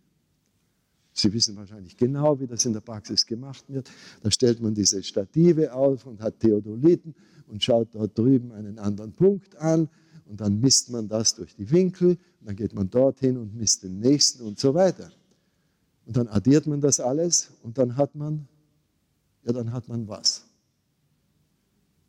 Sie 1.12 1.32
wissen 1.32 1.56
wahrscheinlich 1.56 1.96
genau, 1.96 2.38
wie 2.38 2.46
das 2.46 2.66
in 2.66 2.74
der 2.74 2.82
Praxis 2.82 3.24
gemacht 3.24 3.64
wird. 3.68 3.90
Da 4.22 4.30
stellt 4.30 4.60
man 4.60 4.74
diese 4.74 5.02
Stative 5.02 5.72
auf 5.72 6.04
und 6.06 6.20
hat 6.20 6.40
Theodoliten 6.40 7.14
und 7.48 7.64
schaut 7.64 7.88
dort 7.94 8.18
drüben 8.18 8.52
einen 8.52 8.78
anderen 8.78 9.12
Punkt 9.12 9.56
an 9.56 9.88
und 10.26 10.40
dann 10.40 10.60
misst 10.60 10.90
man 10.90 11.08
das 11.08 11.34
durch 11.34 11.54
die 11.56 11.70
Winkel 11.70 12.10
und 12.10 12.48
dann 12.48 12.56
geht 12.56 12.74
man 12.74 12.90
dorthin 12.90 13.38
und 13.38 13.54
misst 13.54 13.82
den 13.82 13.98
nächsten 13.98 14.42
und 14.42 14.58
so 14.58 14.74
weiter. 14.74 15.10
Und 16.06 16.16
dann 16.16 16.28
addiert 16.28 16.66
man 16.66 16.80
das 16.80 17.00
alles 17.00 17.50
und 17.62 17.78
dann 17.78 17.96
hat 17.96 18.14
man, 18.14 18.48
ja, 19.42 19.52
dann 19.52 19.72
hat 19.72 19.88
man 19.88 20.08
was? 20.08 20.44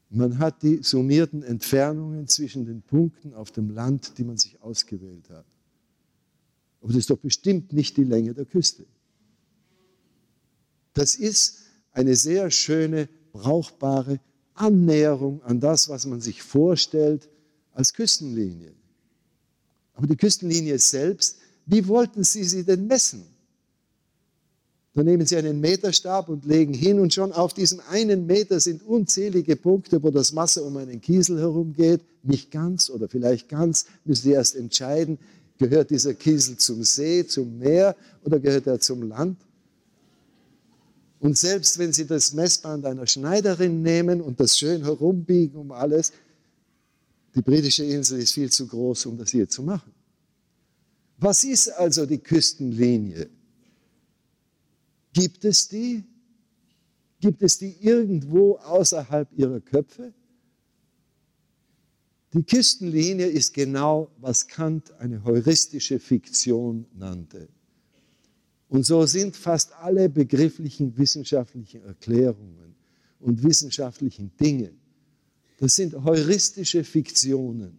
Man 0.10 0.38
hat 0.38 0.62
die 0.62 0.82
summierten 0.84 1.44
Entfernungen 1.44 2.28
zwischen 2.28 2.66
den 2.66 2.82
Punkten 2.82 3.34
auf 3.34 3.52
dem 3.52 3.72
Land, 3.72 4.18
die 4.18 4.24
man 4.24 4.38
sich 4.38 4.62
ausgewählt 4.62 5.30
hat. 5.30 5.46
Aber 6.80 6.90
das 6.90 6.98
ist 6.98 7.10
doch 7.10 7.18
bestimmt 7.18 7.74
nicht 7.74 7.98
die 7.98 8.04
Länge 8.04 8.34
der 8.34 8.46
Küste. 8.46 8.86
Das 10.94 11.16
ist 11.16 11.64
eine 11.92 12.16
sehr 12.16 12.50
schöne, 12.52 13.10
brauchbare 13.34 14.20
Annäherung 14.54 15.42
an 15.44 15.60
das, 15.60 15.90
was 15.90 16.06
man 16.06 16.22
sich 16.22 16.42
vorstellt 16.42 17.30
als 17.74 17.94
Küstenlinie. 17.94 18.74
Aber 19.94 20.08
die 20.08 20.16
Küstenlinie 20.16 20.78
selbst, 20.80 21.40
wie 21.66 21.88
wollten 21.88 22.24
Sie 22.24 22.44
sie 22.44 22.64
denn 22.64 22.88
messen? 22.88 23.37
Dann 24.98 25.06
nehmen 25.06 25.28
Sie 25.28 25.38
einen 25.38 25.62
Meterstab 25.62 26.28
und 26.28 26.44
legen 26.46 26.74
hin 26.74 27.00
und 27.00 27.14
schon 27.14 27.32
auf 27.32 27.54
diesem 27.54 27.80
einen 27.92 28.26
Meter 28.26 28.60
sind 28.60 28.82
unzählige 28.82 29.56
Punkte, 29.56 30.02
wo 30.02 30.10
das 30.10 30.36
Wasser 30.36 30.64
um 30.64 30.76
einen 30.78 31.00
Kiesel 31.00 31.40
herumgeht. 31.40 32.02
Nicht 32.24 32.50
ganz 32.50 32.90
oder 32.90 33.08
vielleicht 33.08 33.48
ganz, 33.48 33.86
müssen 34.06 34.24
Sie 34.24 34.32
erst 34.32 34.56
entscheiden, 34.56 35.20
gehört 35.60 35.92
dieser 35.92 36.16
Kiesel 36.16 36.58
zum 36.58 36.84
See, 36.84 37.28
zum 37.28 37.60
Meer 37.60 37.96
oder 38.24 38.40
gehört 38.40 38.66
er 38.66 38.80
zum 38.80 39.04
Land? 39.04 39.38
Und 41.20 41.38
selbst 41.38 41.78
wenn 41.78 41.94
Sie 41.94 42.08
das 42.08 42.34
Messband 42.34 42.84
einer 42.84 43.06
Schneiderin 43.06 43.84
nehmen 43.84 44.20
und 44.20 44.40
das 44.40 44.58
schön 44.58 44.84
herumbiegen 44.84 45.60
um 45.60 45.72
alles, 45.72 46.12
die 47.36 47.44
britische 47.44 47.84
Insel 47.84 48.18
ist 48.18 48.34
viel 48.34 48.50
zu 48.50 48.66
groß, 48.66 49.06
um 49.06 49.16
das 49.20 49.30
hier 49.30 49.48
zu 49.48 49.62
machen. 49.62 49.92
Was 51.20 51.44
ist 51.44 51.70
also 51.70 52.08
die 52.08 52.18
Küstenlinie? 52.18 53.30
Gibt 55.18 55.46
es 55.46 55.68
die? 55.68 56.04
Gibt 57.20 57.42
es 57.42 57.58
die 57.58 57.76
irgendwo 57.82 58.58
außerhalb 58.58 59.28
ihrer 59.36 59.60
Köpfe? 59.60 60.14
Die 62.34 62.44
Küstenlinie 62.44 63.26
ist 63.26 63.52
genau, 63.56 64.12
was 64.20 64.48
Kant 64.48 64.92
eine 65.00 65.24
heuristische 65.24 65.98
Fiktion 65.98 66.86
nannte. 66.94 67.50
Und 68.70 68.86
so 68.86 69.08
sind 69.08 69.36
fast 69.36 69.74
alle 69.74 70.08
begrifflichen 70.08 70.96
wissenschaftlichen 70.96 71.82
Erklärungen 71.84 72.76
und 73.20 73.42
wissenschaftlichen 73.42 74.32
Dinge, 74.38 74.72
das 75.58 75.74
sind 75.74 75.96
heuristische 75.96 76.84
Fiktionen. 76.84 77.76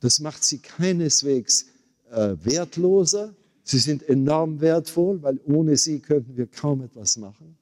Das 0.00 0.18
macht 0.18 0.42
sie 0.44 0.60
keineswegs 0.60 1.66
äh, 2.10 2.36
wertloser, 2.42 3.36
Sie 3.68 3.78
sind 3.78 4.08
enorm 4.08 4.60
wertvoll, 4.60 5.20
weil 5.24 5.40
ohne 5.44 5.76
sie 5.76 5.98
könnten 5.98 6.36
wir 6.36 6.46
kaum 6.46 6.82
etwas 6.82 7.16
machen. 7.16 7.56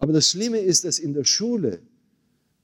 Aber 0.00 0.12
das 0.12 0.30
Schlimme 0.30 0.58
ist, 0.58 0.84
dass 0.84 0.98
in 0.98 1.12
der 1.14 1.22
Schule, 1.22 1.80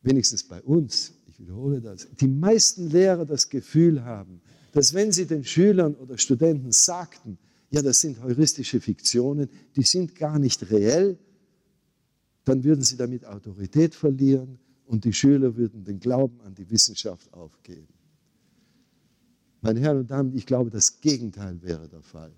wenigstens 0.03 0.43
bei 0.43 0.61
uns, 0.63 1.13
ich 1.29 1.39
wiederhole 1.39 1.81
das, 1.81 2.09
die 2.21 2.27
meisten 2.27 2.91
Lehrer 2.91 3.25
das 3.25 3.49
Gefühl 3.49 4.05
haben, 4.05 4.41
dass 4.73 4.93
wenn 4.93 5.13
sie 5.13 5.25
den 5.25 5.45
Schülern 5.45 5.95
oder 5.95 6.19
Studenten 6.19 6.73
sagten, 6.73 7.39
ja, 7.71 7.81
das 7.81 8.01
sind 8.01 8.21
heuristische 8.21 8.81
Fiktionen, 8.81 9.49
die 9.77 9.85
sind 9.85 10.17
gar 10.17 10.41
nicht 10.41 10.69
reell, 10.73 11.17
dann 12.45 12.65
würden 12.65 12.83
sie 12.83 12.97
damit 12.97 13.25
Autorität 13.25 13.95
verlieren 13.95 14.59
und 14.87 15.05
die 15.05 15.13
Schüler 15.13 15.55
würden 15.57 15.85
den 15.85 16.01
Glauben 16.01 16.41
an 16.41 16.57
die 16.57 16.69
Wissenschaft 16.69 17.33
aufgeben. 17.33 17.87
Meine 19.65 19.81
Herren 19.81 20.01
und 20.01 20.11
Damen, 20.11 20.37
ich 20.37 20.45
glaube, 20.45 20.69
das 20.69 21.01
Gegenteil 21.01 21.63
wäre 21.63 21.89
der 21.89 22.03
Fall. 22.03 22.31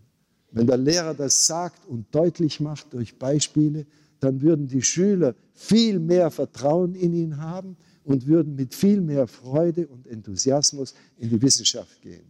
Wenn 0.53 0.69
der 0.69 0.77
Lehrer 0.77 1.13
das 1.13 1.45
sagt 1.45 1.85
und 1.89 2.07
deutlich 2.15 2.61
macht 2.61 2.93
durch 2.93 3.19
Beispiele, 3.19 3.85
dann 4.21 4.41
würden 4.41 4.69
die 4.69 4.81
Schüler 4.81 5.35
viel 5.53 5.99
mehr 5.99 6.31
Vertrauen 6.31 6.95
in 6.95 7.13
ihn 7.13 7.37
haben 7.37 7.77
und 8.05 8.29
würden 8.29 8.55
mit 8.55 8.73
viel 8.77 9.01
mehr 9.01 9.27
Freude 9.27 9.89
und 9.89 10.07
Enthusiasmus 10.07 10.95
in 11.19 11.29
die 11.29 11.43
Wissenschaft 11.43 12.01
gehen. 12.01 12.27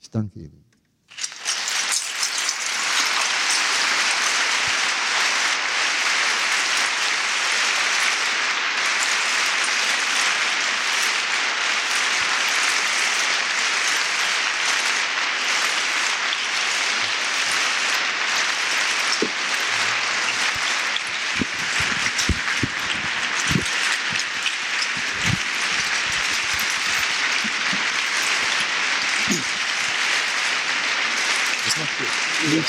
Ich 0.00 0.10
danke 0.10 0.40
Ihnen. 0.40 0.64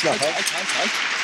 Halt, 0.02 0.22
halt, 0.22 0.34
halt, 0.34 0.80
halt. 0.80 1.19